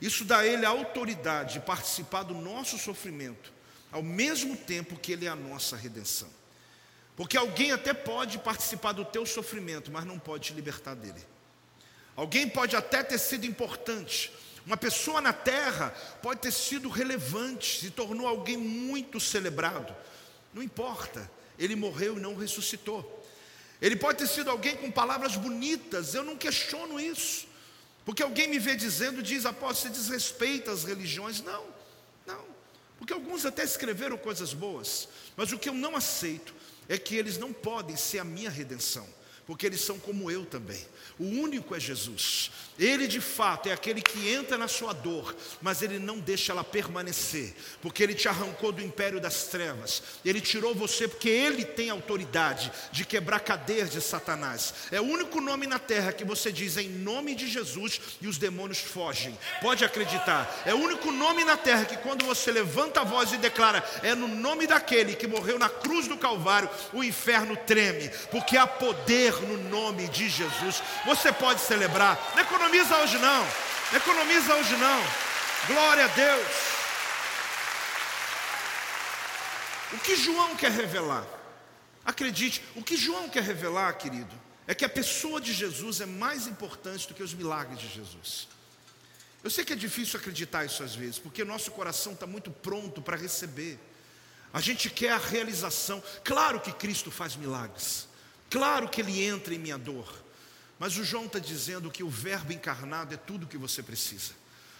[0.00, 3.52] Isso dá a ele a autoridade de participar do nosso sofrimento,
[3.90, 6.28] ao mesmo tempo que ele é a nossa redenção.
[7.16, 11.24] Porque alguém até pode participar do teu sofrimento, mas não pode te libertar dele.
[12.14, 14.30] Alguém pode até ter sido importante.
[14.66, 15.90] Uma pessoa na terra
[16.22, 19.94] pode ter sido relevante, se tornou alguém muito celebrado.
[20.52, 23.24] Não importa, ele morreu e não ressuscitou.
[23.80, 27.46] Ele pode ter sido alguém com palavras bonitas, eu não questiono isso.
[28.04, 31.42] Porque alguém me vê dizendo, diz, apóstolo, você desrespeita as religiões.
[31.42, 31.64] Não,
[32.26, 32.44] não.
[32.98, 35.08] Porque alguns até escreveram coisas boas.
[35.36, 36.54] Mas o que eu não aceito
[36.88, 39.06] é que eles não podem ser a minha redenção,
[39.46, 40.84] porque eles são como eu também.
[41.18, 42.50] O único é Jesus.
[42.78, 46.62] Ele de fato é aquele que entra na sua dor, mas ele não deixa ela
[46.62, 50.02] permanecer, porque ele te arrancou do império das trevas.
[50.22, 54.74] Ele tirou você porque ele tem autoridade de quebrar cadeias de Satanás.
[54.90, 58.36] É o único nome na terra que você diz em nome de Jesus e os
[58.36, 59.38] demônios fogem.
[59.62, 60.62] Pode acreditar.
[60.66, 64.14] É o único nome na terra que quando você levanta a voz e declara é
[64.14, 69.35] no nome daquele que morreu na cruz do Calvário, o inferno treme, porque há poder
[69.42, 70.82] no nome de Jesus.
[71.04, 72.18] Você pode celebrar.
[72.34, 73.44] Não economiza hoje não.
[73.92, 75.04] não economiza hoje não.
[75.66, 76.46] Glória a Deus.
[79.92, 81.26] O que João quer revelar?
[82.04, 84.34] Acredite, o que João quer revelar, querido,
[84.66, 88.48] é que a pessoa de Jesus é mais importante do que os milagres de Jesus.
[89.42, 93.00] Eu sei que é difícil acreditar isso às vezes, porque nosso coração está muito pronto
[93.00, 93.78] para receber.
[94.52, 96.02] A gente quer a realização.
[96.24, 98.08] Claro que Cristo faz milagres.
[98.50, 100.26] Claro que Ele entra em minha dor.
[100.78, 104.32] Mas o João está dizendo que o Verbo encarnado é tudo o que você precisa.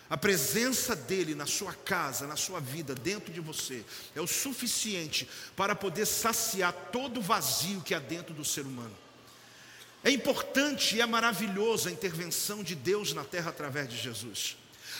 [0.09, 5.29] A presença dele na sua casa, na sua vida, dentro de você, é o suficiente
[5.57, 8.97] para poder saciar todo o vazio que há dentro do ser humano.
[10.05, 14.57] É importante e é maravilhoso a intervenção de Deus na terra através de Jesus.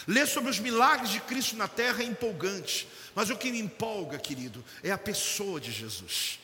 [0.09, 4.19] Ler sobre os milagres de Cristo na terra é empolgante, mas o que me empolga,
[4.19, 6.41] querido, é a pessoa de Jesus.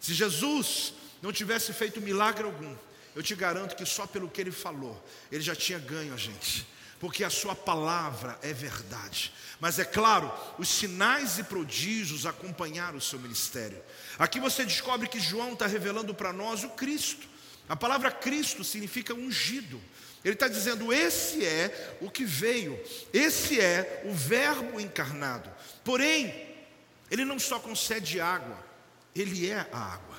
[0.00, 2.76] Se Jesus não tivesse feito milagre algum,
[3.14, 6.66] eu te garanto que só pelo que ele falou, ele já tinha ganho a gente,
[6.98, 9.32] porque a sua palavra é verdade.
[9.58, 13.82] Mas é claro, os sinais e prodígios acompanharam o seu ministério.
[14.18, 17.28] Aqui você descobre que João está revelando para nós o Cristo.
[17.68, 19.80] A palavra Cristo significa ungido.
[20.24, 22.78] Ele está dizendo: esse é o que veio,
[23.12, 25.50] esse é o Verbo encarnado.
[25.84, 26.48] Porém,
[27.10, 28.58] ele não só concede água,
[29.14, 30.09] ele é a água.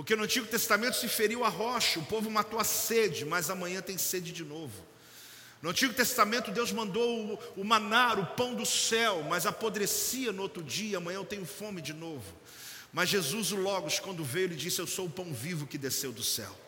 [0.00, 3.82] Porque no Antigo Testamento se feriu a rocha, o povo matou a sede, mas amanhã
[3.82, 4.82] tem sede de novo.
[5.60, 10.40] No Antigo Testamento, Deus mandou o, o manar, o pão do céu, mas apodrecia no
[10.40, 12.24] outro dia, amanhã eu tenho fome de novo.
[12.90, 16.12] Mas Jesus, o Logos, quando veio, ele disse: Eu sou o pão vivo que desceu
[16.12, 16.58] do céu.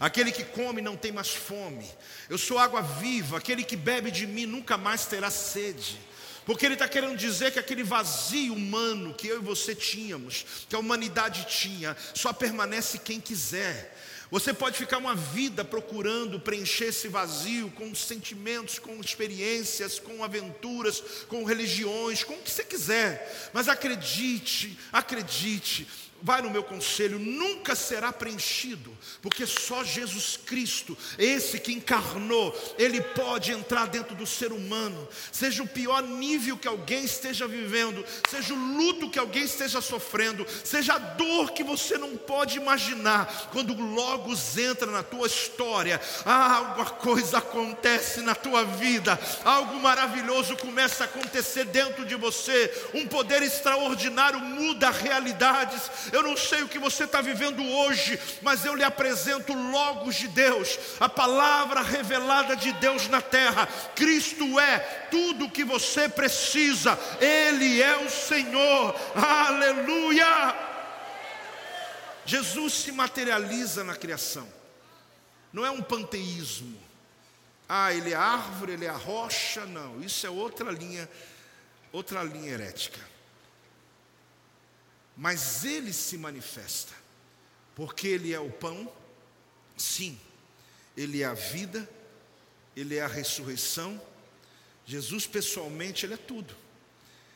[0.00, 1.86] Aquele que come não tem mais fome.
[2.30, 3.36] Eu sou água viva.
[3.36, 5.98] Aquele que bebe de mim nunca mais terá sede.
[6.48, 10.74] Porque ele está querendo dizer que aquele vazio humano que eu e você tínhamos, que
[10.74, 13.94] a humanidade tinha, só permanece quem quiser.
[14.30, 21.02] Você pode ficar uma vida procurando preencher esse vazio com sentimentos, com experiências, com aventuras,
[21.28, 23.50] com religiões, com o que você quiser.
[23.52, 25.86] Mas acredite, acredite,
[26.22, 33.00] vai no meu conselho, nunca será preenchido, porque só Jesus Cristo, esse que encarnou, ele
[33.00, 38.52] pode entrar dentro do ser humano, seja o pior nível que alguém esteja vivendo, seja
[38.52, 43.72] o luto que alguém esteja sofrendo, seja a dor que você não pode imaginar, quando
[43.74, 51.04] o Logos entra na tua história, alguma coisa acontece na tua vida, algo maravilhoso começa
[51.04, 56.78] a acontecer dentro de você, um poder extraordinário muda realidades Eu não sei o que
[56.78, 62.72] você está vivendo hoje, mas eu lhe apresento Logos de Deus, a palavra revelada de
[62.72, 63.66] Deus na terra.
[63.94, 64.78] Cristo é
[65.10, 70.66] tudo o que você precisa, Ele é o Senhor, aleluia.
[72.24, 74.46] Jesus se materializa na criação,
[75.52, 76.78] não é um panteísmo.
[77.70, 81.06] Ah, ele é árvore, ele é a rocha, não, isso é outra linha,
[81.92, 82.98] outra linha herética
[85.18, 86.94] mas ele se manifesta,
[87.74, 88.90] porque ele é o pão,
[89.76, 90.16] sim,
[90.96, 91.90] ele é a vida,
[92.76, 94.00] ele é a ressurreição.
[94.86, 96.54] Jesus pessoalmente, ele é tudo,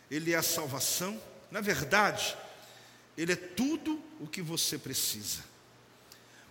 [0.09, 2.37] ele é a salvação, na verdade,
[3.19, 5.43] ele é tudo o que você precisa.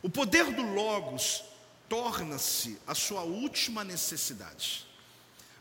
[0.04, 1.46] O poder do Logos
[1.88, 4.86] torna-se a sua última necessidade.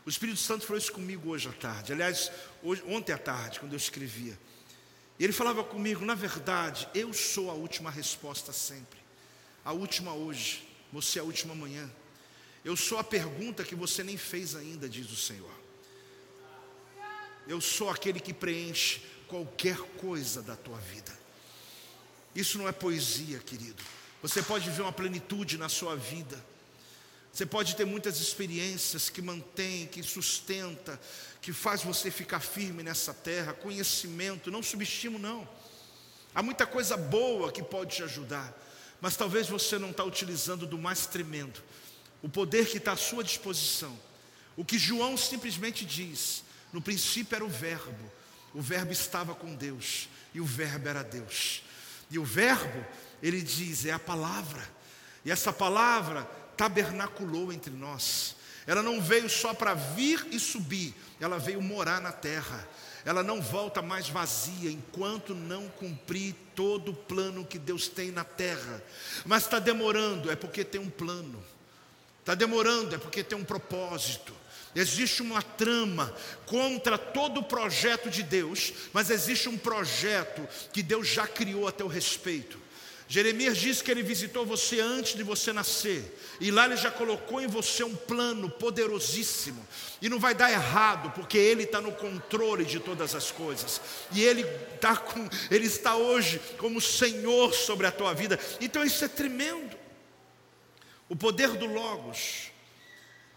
[0.05, 2.29] O Espírito Santo falou isso comigo hoje à tarde, aliás,
[2.61, 4.37] hoje, ontem à tarde, quando eu escrevia.
[5.21, 8.99] E ele falava comigo, na verdade, eu sou a última resposta sempre.
[9.63, 11.87] A última hoje, você é a última amanhã.
[12.65, 15.53] Eu sou a pergunta que você nem fez ainda, diz o Senhor.
[17.47, 21.15] Eu sou aquele que preenche qualquer coisa da tua vida.
[22.33, 23.83] Isso não é poesia, querido.
[24.23, 26.43] Você pode ver uma plenitude na sua vida.
[27.31, 30.99] Você pode ter muitas experiências que mantém, que sustenta,
[31.41, 35.47] que faz você ficar firme nessa terra, conhecimento, não subestimo não.
[36.35, 38.53] Há muita coisa boa que pode te ajudar,
[38.99, 41.61] mas talvez você não está utilizando do mais tremendo,
[42.21, 43.97] o poder que está à sua disposição.
[44.55, 48.11] O que João simplesmente diz, no princípio era o verbo,
[48.53, 51.63] o verbo estava com Deus, e o verbo era Deus.
[52.09, 52.85] E o verbo,
[53.23, 54.69] ele diz, é a palavra.
[55.23, 56.29] E essa palavra
[56.61, 58.35] tabernaculou entre nós.
[58.67, 62.67] Ela não veio só para vir e subir, ela veio morar na terra.
[63.03, 68.23] Ela não volta mais vazia enquanto não cumprir todo o plano que Deus tem na
[68.23, 68.83] terra.
[69.25, 71.43] Mas está demorando, é porque tem um plano.
[72.19, 74.31] Está demorando, é porque tem um propósito.
[74.75, 76.13] Existe uma trama
[76.45, 81.71] contra todo o projeto de Deus, mas existe um projeto que Deus já criou a
[81.71, 82.61] teu respeito.
[83.11, 87.41] Jeremias diz que ele visitou você antes de você nascer, e lá ele já colocou
[87.41, 89.67] em você um plano poderosíssimo,
[90.01, 93.81] e não vai dar errado, porque ele está no controle de todas as coisas,
[94.13, 94.45] e ele,
[94.79, 99.77] tá com, ele está hoje como Senhor sobre a tua vida, então isso é tremendo.
[101.09, 102.49] O poder do Logos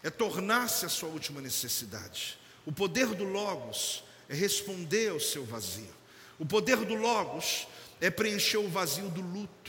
[0.01, 5.93] é tornar-se a sua última necessidade, o poder do Logos é responder ao seu vazio,
[6.39, 7.67] o poder do Logos
[7.99, 9.64] é preencher o vazio do luto,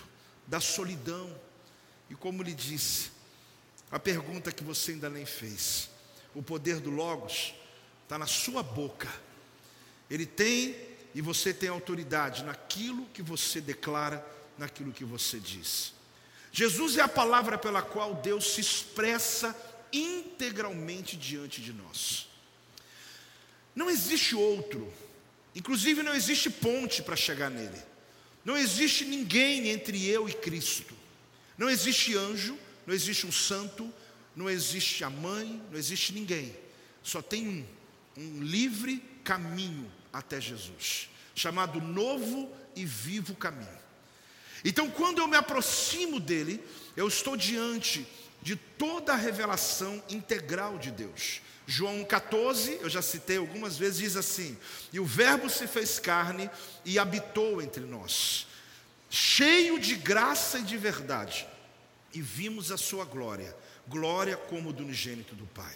[0.47, 1.35] da solidão.
[2.09, 3.11] E como lhe disse,
[3.91, 5.91] a pergunta que você ainda nem fez:
[6.35, 7.55] o poder do Logos
[8.03, 9.09] está na sua boca.
[10.11, 10.77] Ele tem
[11.15, 14.25] e você tem autoridade naquilo que você declara,
[14.59, 15.95] naquilo que você diz.
[16.53, 19.55] Jesus é a palavra pela qual Deus se expressa
[19.93, 22.29] integralmente diante de nós.
[23.75, 24.93] Não existe outro,
[25.55, 27.79] inclusive não existe ponte para chegar nele.
[28.47, 30.95] Não existe ninguém entre eu e Cristo.
[31.59, 32.57] Não existe anjo,
[32.87, 33.93] não existe um santo,
[34.37, 36.57] não existe a mãe, não existe ninguém.
[37.03, 37.67] Só tem um,
[38.17, 43.79] um livre caminho até Jesus, chamado novo e vivo caminho.
[44.65, 46.63] Então, quando eu me aproximo dele,
[46.97, 48.07] eu estou diante
[48.41, 51.41] de toda a revelação integral de Deus.
[51.67, 54.57] João 14, eu já citei algumas vezes, diz assim:
[54.93, 56.49] E o Verbo se fez carne
[56.85, 58.47] e habitou entre nós,
[59.11, 61.47] cheio de graça e de verdade,
[62.15, 63.55] e vimos a sua glória,
[63.89, 65.75] glória como do unigênito do Pai.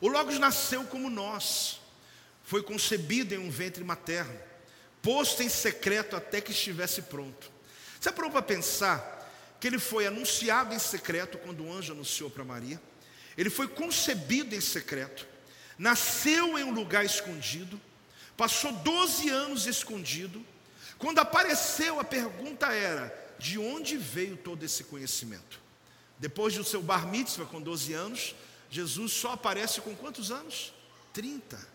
[0.00, 1.80] O Logos nasceu como nós,
[2.44, 4.38] foi concebido em um ventre materno,
[5.02, 7.50] posto em secreto até que estivesse pronto.
[8.00, 9.10] Você parou para pensar
[9.58, 12.80] que ele foi anunciado em secreto quando o anjo anunciou para Maria?
[13.36, 15.26] Ele foi concebido em secreto,
[15.78, 17.80] nasceu em um lugar escondido,
[18.36, 20.44] passou 12 anos escondido.
[20.98, 25.60] Quando apareceu, a pergunta era: de onde veio todo esse conhecimento?
[26.18, 28.34] Depois do seu bar mitzvah, com 12 anos,
[28.70, 30.72] Jesus só aparece com quantos anos?
[31.12, 31.74] 30.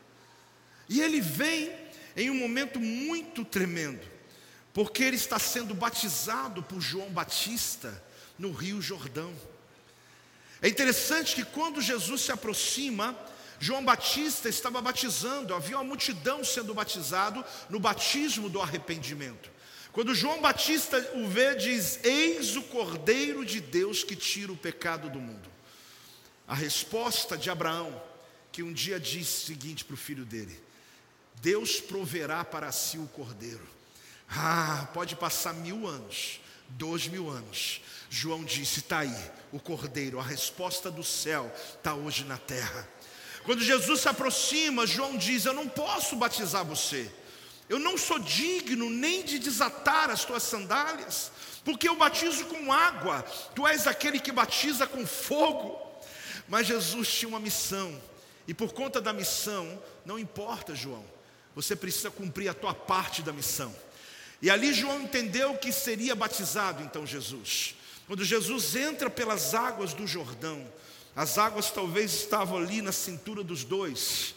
[0.87, 1.71] E ele vem
[2.15, 4.05] em um momento muito tremendo,
[4.73, 8.03] porque ele está sendo batizado por João Batista
[8.37, 9.33] no Rio Jordão.
[10.61, 13.17] É interessante que quando Jesus se aproxima,
[13.59, 19.49] João Batista estava batizando, havia uma multidão sendo batizado no batismo do arrependimento.
[19.91, 25.09] Quando João Batista o vê, diz: Eis o Cordeiro de Deus que tira o pecado
[25.09, 25.49] do mundo.
[26.47, 28.01] A resposta de Abraão,
[28.51, 30.61] que um dia disse o seguinte para o filho dele:
[31.41, 33.67] Deus proverá para si o cordeiro.
[34.29, 37.81] Ah, pode passar mil anos, dois mil anos.
[38.09, 42.87] João disse: está aí, o cordeiro, a resposta do céu está hoje na terra.
[43.43, 47.11] Quando Jesus se aproxima, João diz: Eu não posso batizar você,
[47.67, 51.31] eu não sou digno nem de desatar as tuas sandálias,
[51.63, 53.23] porque eu batizo com água,
[53.55, 55.87] tu és aquele que batiza com fogo.
[56.47, 57.95] Mas Jesus tinha uma missão,
[58.47, 61.05] e por conta da missão, não importa, João,
[61.53, 63.73] você precisa cumprir a tua parte da missão.
[64.41, 67.75] E ali João entendeu que seria batizado então Jesus.
[68.09, 70.67] Quando Jesus entra pelas águas do Jordão,
[71.15, 74.33] as águas talvez estavam ali na cintura dos dois.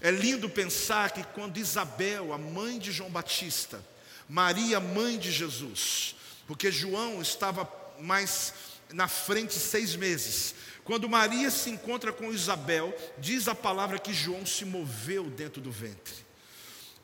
[0.00, 3.84] É lindo pensar que quando Isabel, a mãe de João Batista,
[4.28, 6.14] Maria, mãe de Jesus,
[6.46, 7.68] porque João estava
[7.98, 8.54] mais
[8.92, 10.54] na frente seis meses.
[10.84, 15.72] Quando Maria se encontra com Isabel, diz a palavra que João se moveu dentro do
[15.72, 16.14] ventre,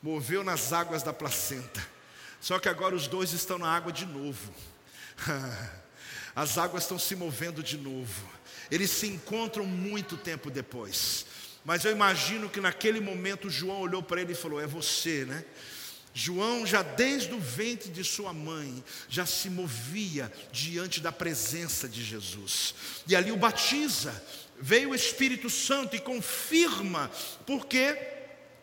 [0.01, 1.85] moveu nas águas da placenta.
[2.39, 4.53] Só que agora os dois estão na água de novo.
[6.35, 8.29] As águas estão se movendo de novo.
[8.71, 11.25] Eles se encontram muito tempo depois.
[11.63, 15.45] Mas eu imagino que naquele momento João olhou para ele e falou: É você, né?
[16.13, 22.03] João, já desde o ventre de sua mãe, já se movia diante da presença de
[22.03, 22.75] Jesus.
[23.07, 24.23] E ali o batiza.
[24.61, 27.11] Veio o Espírito Santo e confirma,
[27.45, 27.97] por quê?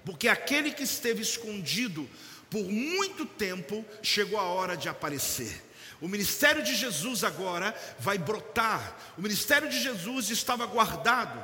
[0.04, 2.08] Porque aquele que esteve escondido
[2.48, 5.69] por muito tempo chegou a hora de aparecer.
[6.00, 8.96] O ministério de Jesus agora vai brotar.
[9.18, 11.38] O ministério de Jesus estava guardado.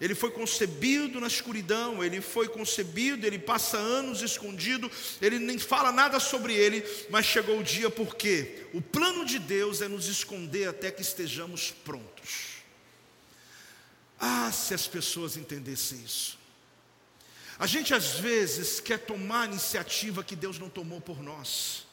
[0.00, 4.88] Ele foi concebido na escuridão, ele foi concebido, ele passa anos escondido,
[5.20, 9.82] ele nem fala nada sobre ele, mas chegou o dia porque o plano de Deus
[9.82, 12.58] é nos esconder até que estejamos prontos.
[14.20, 16.38] Ah, se as pessoas entendessem isso.
[17.58, 21.87] A gente às vezes quer tomar a iniciativa que Deus não tomou por nós.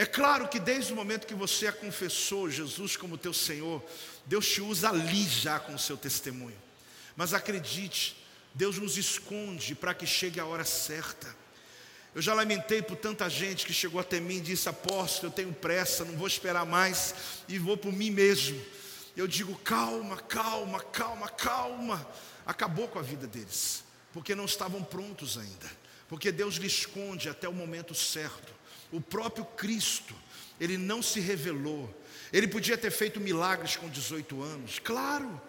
[0.00, 3.84] É claro que desde o momento que você a confessou Jesus como teu Senhor,
[4.24, 6.56] Deus te usa ali já com o seu testemunho.
[7.14, 8.16] Mas acredite,
[8.54, 11.36] Deus nos esconde para que chegue a hora certa.
[12.14, 15.52] Eu já lamentei por tanta gente que chegou até mim e disse: Apóstolo, eu tenho
[15.52, 17.14] pressa, não vou esperar mais
[17.46, 18.58] e vou por mim mesmo.
[19.14, 22.08] Eu digo: calma, calma, calma, calma.
[22.46, 23.84] Acabou com a vida deles,
[24.14, 25.70] porque não estavam prontos ainda,
[26.08, 28.59] porque Deus lhe esconde até o momento certo
[28.92, 30.14] o próprio Cristo,
[30.60, 31.92] ele não se revelou.
[32.32, 35.40] Ele podia ter feito milagres com 18 anos, claro.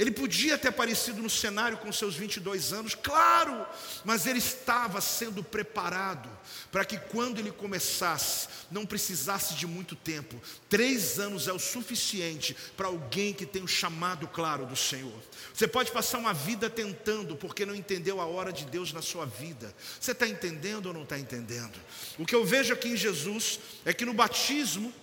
[0.00, 3.66] Ele podia ter aparecido no cenário com seus 22 anos, claro,
[4.02, 6.26] mas ele estava sendo preparado
[6.72, 10.40] para que quando ele começasse, não precisasse de muito tempo.
[10.70, 15.12] Três anos é o suficiente para alguém que tem o chamado claro do Senhor.
[15.52, 19.26] Você pode passar uma vida tentando, porque não entendeu a hora de Deus na sua
[19.26, 19.74] vida.
[20.00, 21.78] Você está entendendo ou não está entendendo?
[22.18, 24.94] O que eu vejo aqui em Jesus é que no batismo,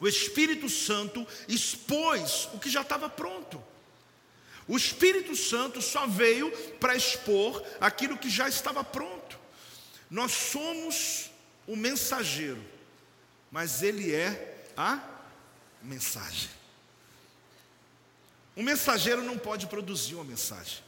[0.00, 3.70] o Espírito Santo expôs o que já estava pronto.
[4.68, 9.38] O Espírito Santo só veio para expor aquilo que já estava pronto.
[10.10, 11.30] Nós somos
[11.66, 12.62] o mensageiro,
[13.50, 15.00] mas ele é a
[15.82, 16.50] mensagem.
[18.56, 20.78] Um mensageiro não pode produzir uma mensagem.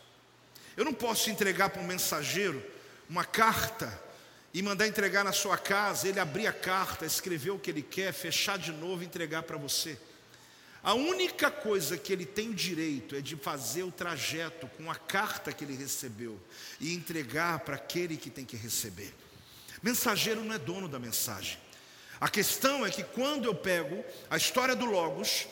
[0.77, 2.63] Eu não posso entregar para um mensageiro
[3.09, 4.03] uma carta
[4.53, 8.13] e mandar entregar na sua casa, ele abrir a carta, escrever o que ele quer,
[8.13, 9.99] fechar de novo e entregar para você.
[10.85, 15.51] A única coisa que ele tem direito é de fazer o trajeto com a carta
[15.51, 16.39] que ele recebeu
[16.79, 19.15] e entregar para aquele que tem que receber.
[19.83, 21.59] Mensageiro não é dono da mensagem.
[22.21, 25.49] A questão é que quando eu pego a história do Logos,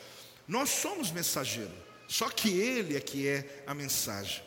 [0.46, 1.72] nós somos mensageiro,
[2.06, 4.42] só que ele é que é a mensagem.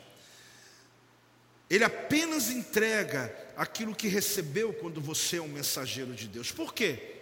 [1.68, 6.52] Ele apenas entrega aquilo que recebeu quando você é um mensageiro de Deus.
[6.52, 7.15] Por quê?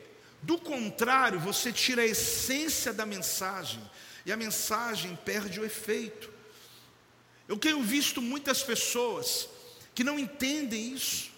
[0.43, 3.81] Do contrário, você tira a essência da mensagem
[4.25, 6.29] e a mensagem perde o efeito.
[7.47, 9.47] Eu tenho visto muitas pessoas
[9.95, 11.31] que não entendem isso.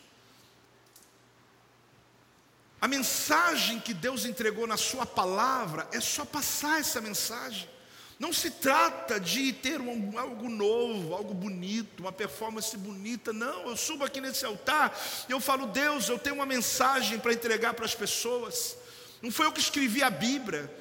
[2.82, 7.70] A mensagem que Deus entregou na Sua palavra é só passar essa mensagem.
[8.18, 13.32] Não se trata de ter um, algo novo, algo bonito, uma performance bonita.
[13.32, 14.98] Não, eu subo aqui nesse altar
[15.30, 18.78] e eu falo, Deus, eu tenho uma mensagem para entregar para as pessoas.
[19.26, 20.72] Não foi eu que escrevi a Bíblia.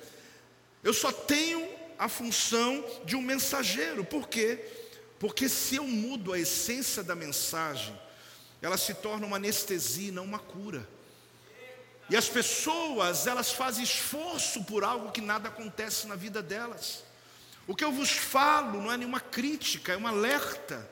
[0.83, 1.67] Eu só tenho
[1.99, 4.05] a função de um mensageiro.
[4.05, 4.63] Por quê?
[5.19, 7.99] Porque se eu mudo a essência da mensagem,
[8.61, 10.87] ela se torna uma anestesia, não uma cura.
[12.11, 17.03] E as pessoas, elas fazem esforço por algo que nada acontece na vida delas.
[17.67, 20.87] O que eu vos falo não é nenhuma crítica, é um alerta.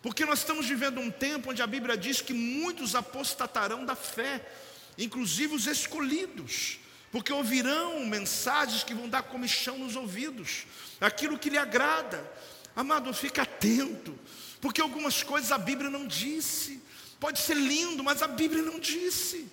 [0.00, 4.48] Porque nós estamos vivendo um tempo onde a Bíblia diz que muitos apostatarão da fé.
[4.96, 6.83] inclusive os escolhidos,
[7.14, 10.66] porque ouvirão mensagens que vão dar comichão nos ouvidos,
[11.00, 12.28] aquilo que lhe agrada.
[12.74, 14.18] Amado, fica atento,
[14.60, 16.82] porque algumas coisas a Bíblia não disse.
[17.20, 19.48] Pode ser lindo, mas a Bíblia não disse.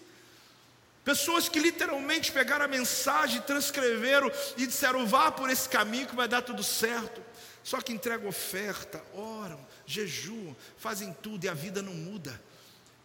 [1.05, 6.27] Pessoas que literalmente pegaram a mensagem, transcreveram e disseram: vá por esse caminho que vai
[6.27, 7.21] dar tudo certo.
[7.63, 12.41] Só que entregam oferta, oram, jejuam, fazem tudo e a vida não muda,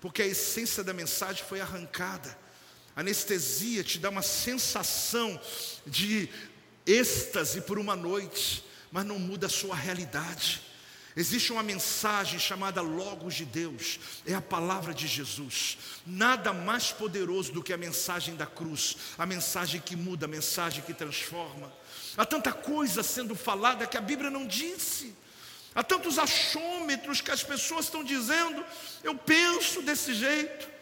[0.00, 2.45] porque a essência da mensagem foi arrancada.
[2.96, 5.38] Anestesia te dá uma sensação
[5.86, 6.30] de
[6.86, 10.62] êxtase por uma noite, mas não muda a sua realidade.
[11.14, 15.76] Existe uma mensagem chamada Logos de Deus, é a palavra de Jesus.
[16.06, 20.82] Nada mais poderoso do que a mensagem da cruz, a mensagem que muda, a mensagem
[20.82, 21.72] que transforma.
[22.16, 25.14] Há tanta coisa sendo falada que a Bíblia não disse.
[25.74, 28.64] Há tantos achômetros que as pessoas estão dizendo,
[29.02, 30.75] eu penso desse jeito.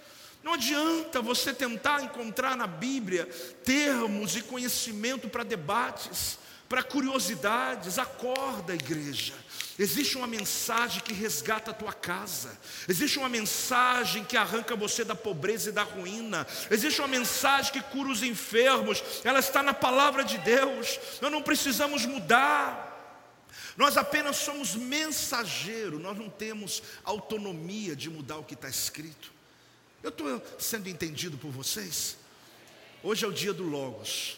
[0.44, 3.24] Não adianta você tentar encontrar na Bíblia
[3.64, 6.38] termos e conhecimento para debates,
[6.68, 7.98] para curiosidades.
[7.98, 9.32] Acorda, igreja.
[9.78, 12.60] Existe uma mensagem que resgata a tua casa.
[12.86, 16.46] Existe uma mensagem que arranca você da pobreza e da ruína.
[16.70, 19.02] Existe uma mensagem que cura os enfermos.
[19.24, 21.00] Ela está na palavra de Deus.
[21.22, 22.92] Nós não precisamos mudar.
[23.78, 25.98] Nós apenas somos mensageiro.
[25.98, 29.33] Nós não temos autonomia de mudar o que está escrito.
[30.04, 32.18] Eu estou sendo entendido por vocês?
[33.02, 34.36] Hoje é o dia do Logos.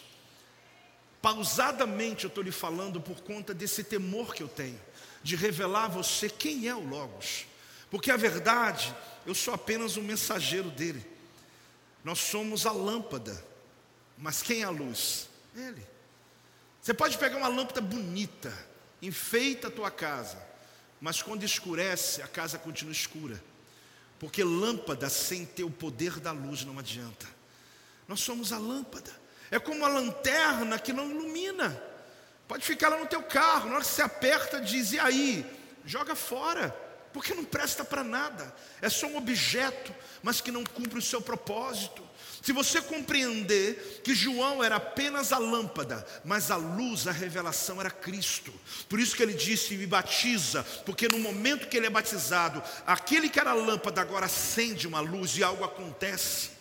[1.21, 4.79] Pausadamente eu estou lhe falando por conta desse temor que eu tenho
[5.21, 7.45] de revelar a você quem é o Logos.
[7.91, 8.95] Porque a verdade,
[9.25, 11.05] eu sou apenas um mensageiro dele.
[12.01, 13.45] Nós somos a lâmpada,
[14.17, 15.27] mas quem é a luz?
[15.53, 15.85] Ele.
[16.81, 18.57] Você pode pegar uma lâmpada bonita,
[19.01, 20.41] enfeita a tua casa,
[21.01, 23.43] mas quando escurece, a casa continua escura.
[24.19, 27.27] Porque lâmpada sem ter o poder da luz não adianta.
[28.07, 29.11] Nós somos a lâmpada.
[29.51, 31.81] É como a lanterna que não ilumina.
[32.47, 35.45] Pode ficar lá no teu carro, na hora que você aperta, diz: e aí?
[35.85, 36.69] Joga fora,
[37.13, 38.53] porque não presta para nada.
[38.81, 39.93] É só um objeto,
[40.23, 42.06] mas que não cumpre o seu propósito.
[42.47, 47.91] Se você compreender que João era apenas a lâmpada, mas a luz, a revelação era
[47.91, 48.53] Cristo.
[48.87, 53.27] Por isso que ele disse: me batiza, porque no momento que ele é batizado, aquele
[53.27, 56.51] que era a lâmpada agora acende uma luz e algo acontece.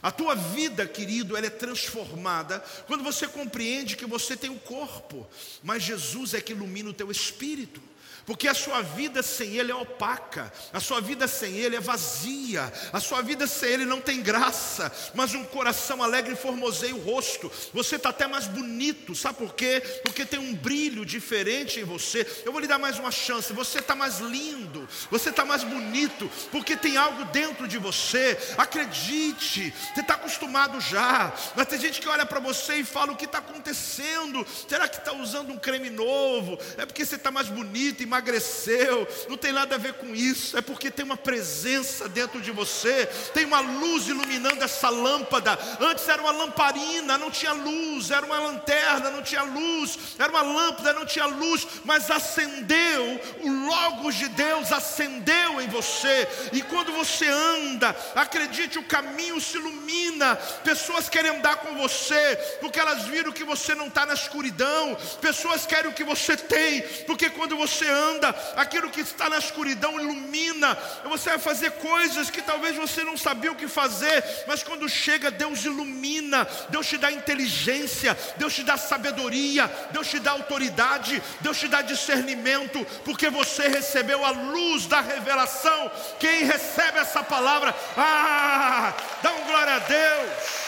[0.00, 5.26] A tua vida, querido, ela é transformada quando você compreende que você tem um corpo,
[5.64, 7.82] mas Jesus é que ilumina o teu espírito.
[8.26, 12.72] Porque a sua vida sem Ele é opaca, a sua vida sem Ele é vazia,
[12.92, 17.50] a sua vida sem Ele não tem graça, mas um coração alegre formoseia o rosto,
[17.72, 19.82] você está até mais bonito, sabe por quê?
[20.02, 22.26] Porque tem um brilho diferente em você.
[22.44, 26.30] Eu vou lhe dar mais uma chance, você está mais lindo, você está mais bonito,
[26.50, 32.08] porque tem algo dentro de você, acredite, você está acostumado já, mas tem gente que
[32.08, 34.46] olha para você e fala: o que está acontecendo?
[34.68, 36.58] Será que está usando um creme novo?
[36.78, 40.56] É porque você está mais bonito e emagreceu, não tem nada a ver com isso,
[40.56, 45.58] é porque tem uma presença dentro de você, tem uma luz iluminando essa lâmpada.
[45.80, 50.42] Antes era uma lamparina, não tinha luz, era uma lanterna, não tinha luz, era uma
[50.42, 56.92] lâmpada, não tinha luz, mas acendeu, o Logos de Deus acendeu em você, e quando
[56.92, 63.32] você anda, acredite, o caminho se ilumina, pessoas querem andar com você, porque elas viram
[63.32, 67.88] que você não está na escuridão, pessoas querem o que você tem, porque quando você
[67.88, 70.76] anda, anda, aquilo que está na escuridão ilumina.
[71.04, 75.30] Você vai fazer coisas que talvez você não sabia o que fazer, mas quando chega,
[75.30, 81.58] Deus ilumina, Deus te dá inteligência, Deus te dá sabedoria, Deus te dá autoridade, Deus
[81.58, 85.90] te dá discernimento, porque você recebeu a luz da revelação.
[86.18, 88.92] Quem recebe essa palavra, ah,
[89.22, 90.64] dá um glória a Deus.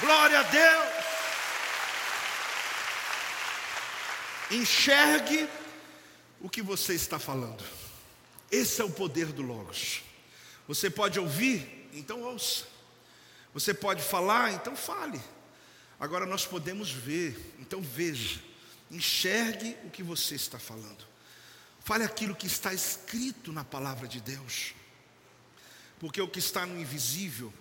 [0.00, 1.04] Glória a Deus.
[4.50, 5.48] Enxergue
[6.44, 7.64] o que você está falando.
[8.50, 10.02] Esse é o poder do Logos.
[10.68, 12.66] Você pode ouvir, então ouça.
[13.54, 15.18] Você pode falar, então fale.
[15.98, 18.42] Agora nós podemos ver, então veja.
[18.90, 21.06] Enxergue o que você está falando.
[21.80, 24.74] Fale aquilo que está escrito na palavra de Deus.
[25.98, 27.54] Porque o que está no invisível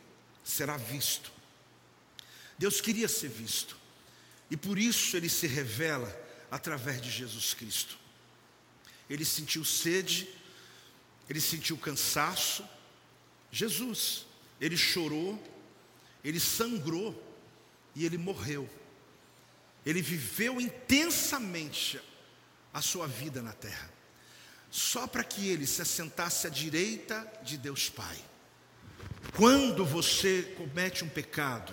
[0.44, 1.32] será visto.
[2.58, 3.78] Deus queria ser visto.
[4.52, 6.14] E por isso ele se revela
[6.52, 8.03] através de Jesus Cristo
[9.14, 10.28] ele sentiu sede,
[11.30, 12.68] ele sentiu cansaço.
[13.52, 14.26] Jesus,
[14.60, 15.42] ele chorou,
[16.24, 17.14] ele sangrou
[17.96, 18.68] e ele morreu.
[19.86, 22.02] Ele viveu intensamente
[22.74, 23.94] a sua vida na terra,
[24.72, 28.18] só para que ele se assentasse à direita de Deus Pai.
[29.36, 31.72] quando você comete um pecado,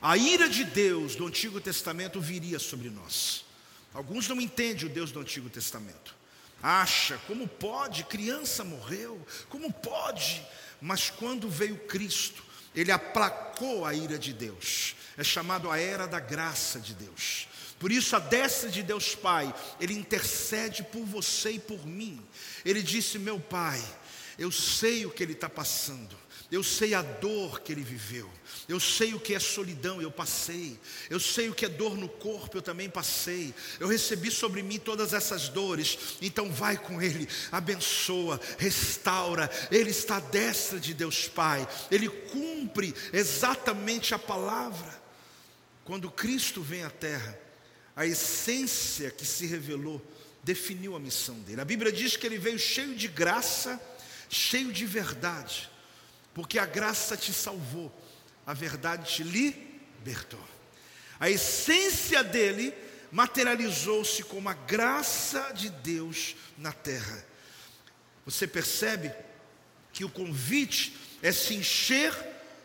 [0.00, 3.44] a ira de Deus do Antigo Testamento viria sobre nós.
[3.92, 6.14] Alguns não entendem o Deus do Antigo Testamento.
[6.62, 8.04] Acha, como pode?
[8.04, 10.44] Criança morreu, como pode?
[10.80, 12.42] Mas quando veio Cristo,
[12.74, 14.94] ele aplacou a ira de Deus.
[15.16, 17.48] É chamado a era da graça de Deus.
[17.78, 22.22] Por isso, a destra de Deus Pai, Ele intercede por você e por mim.
[22.64, 23.82] Ele disse: Meu Pai,
[24.38, 26.16] eu sei o que Ele está passando,
[26.50, 28.30] eu sei a dor que Ele viveu,
[28.68, 30.78] eu sei o que é solidão, eu passei,
[31.10, 34.78] eu sei o que é dor no corpo, eu também passei, eu recebi sobre mim
[34.78, 41.28] todas essas dores, então vai com Ele, abençoa, restaura, Ele está à destra de Deus
[41.28, 45.04] Pai, Ele cumpre exatamente a palavra.
[45.84, 47.38] Quando Cristo vem à terra,
[47.94, 50.04] a essência que se revelou
[50.42, 51.60] definiu a missão dele.
[51.60, 53.80] A Bíblia diz que ele veio cheio de graça,
[54.28, 55.70] cheio de verdade,
[56.36, 57.90] porque a graça te salvou,
[58.46, 60.46] a verdade te libertou.
[61.18, 62.74] A essência dele
[63.10, 67.24] materializou-se como a graça de Deus na terra.
[68.26, 69.10] Você percebe
[69.94, 72.12] que o convite é se encher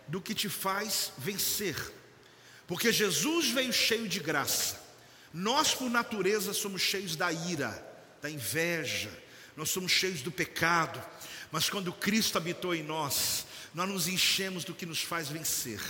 [0.06, 1.78] do que te faz vencer,
[2.68, 4.82] porque Jesus veio cheio de graça.
[5.34, 7.72] Nós, por natureza, somos cheios da ira,
[8.22, 9.10] da inveja,
[9.56, 11.02] nós somos cheios do pecado,
[11.54, 15.82] mas quando Cristo habitou em nós, nós nos enchemos do que nos faz vencer.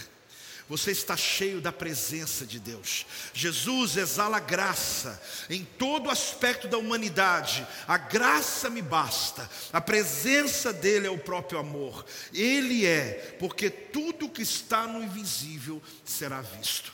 [0.72, 3.06] Você está cheio da presença de Deus.
[3.34, 7.68] Jesus exala graça em todo aspecto da humanidade.
[7.86, 9.50] A graça me basta.
[9.74, 12.06] A presença dele é o próprio amor.
[12.34, 16.94] Ele é, porque tudo que está no invisível será visto.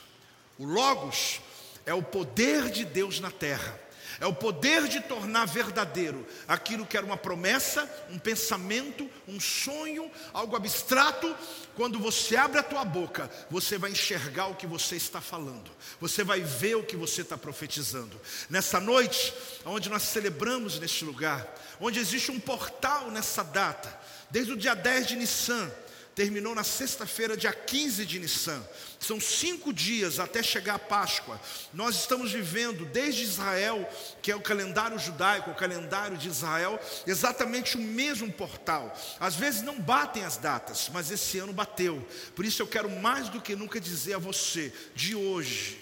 [0.58, 1.40] O Logos
[1.86, 3.78] é o poder de Deus na terra.
[4.20, 10.10] É o poder de tornar verdadeiro aquilo que era uma promessa, um pensamento, um sonho,
[10.32, 11.34] algo abstrato.
[11.76, 16.24] Quando você abre a tua boca, você vai enxergar o que você está falando, você
[16.24, 18.20] vai ver o que você está profetizando.
[18.50, 19.32] Nessa noite,
[19.64, 21.46] onde nós celebramos neste lugar,
[21.80, 23.96] onde existe um portal nessa data,
[24.30, 25.70] desde o dia 10 de Nissan,
[26.18, 28.60] terminou na sexta-feira, dia 15 de Nissan.
[28.98, 31.40] São cinco dias até chegar a Páscoa.
[31.72, 33.88] Nós estamos vivendo desde Israel,
[34.20, 38.92] que é o calendário judaico, o calendário de Israel, exatamente o mesmo portal.
[39.20, 42.04] Às vezes não batem as datas, mas esse ano bateu.
[42.34, 45.78] Por isso eu quero mais do que nunca dizer a você, de hoje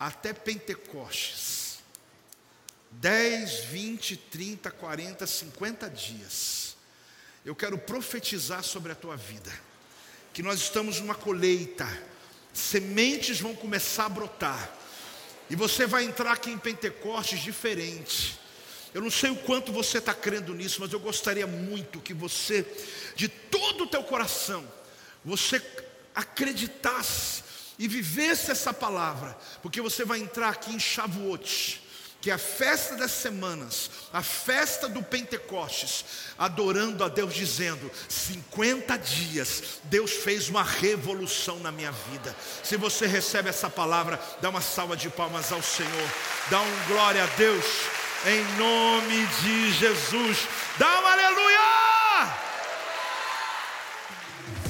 [0.00, 1.78] até Pentecostes,
[2.90, 6.76] 10, 20, 30, 40, 50 dias.
[7.44, 9.67] Eu quero profetizar sobre a tua vida
[10.38, 11.84] que nós estamos numa colheita,
[12.52, 14.72] sementes vão começar a brotar,
[15.50, 18.38] e você vai entrar aqui em Pentecostes diferente.
[18.94, 22.64] Eu não sei o quanto você está crendo nisso, mas eu gostaria muito que você,
[23.16, 24.64] de todo o teu coração,
[25.24, 25.60] você
[26.14, 27.42] acreditasse
[27.76, 31.82] e vivesse essa palavra, porque você vai entrar aqui em Shavuot
[32.20, 36.04] que a festa das semanas, a festa do Pentecostes,
[36.36, 42.34] adorando a Deus, dizendo: 50 dias, Deus fez uma revolução na minha vida.
[42.62, 46.10] Se você recebe essa palavra, dá uma salva de palmas ao Senhor,
[46.50, 47.64] dá um glória a Deus,
[48.26, 52.47] em nome de Jesus, dá um aleluia!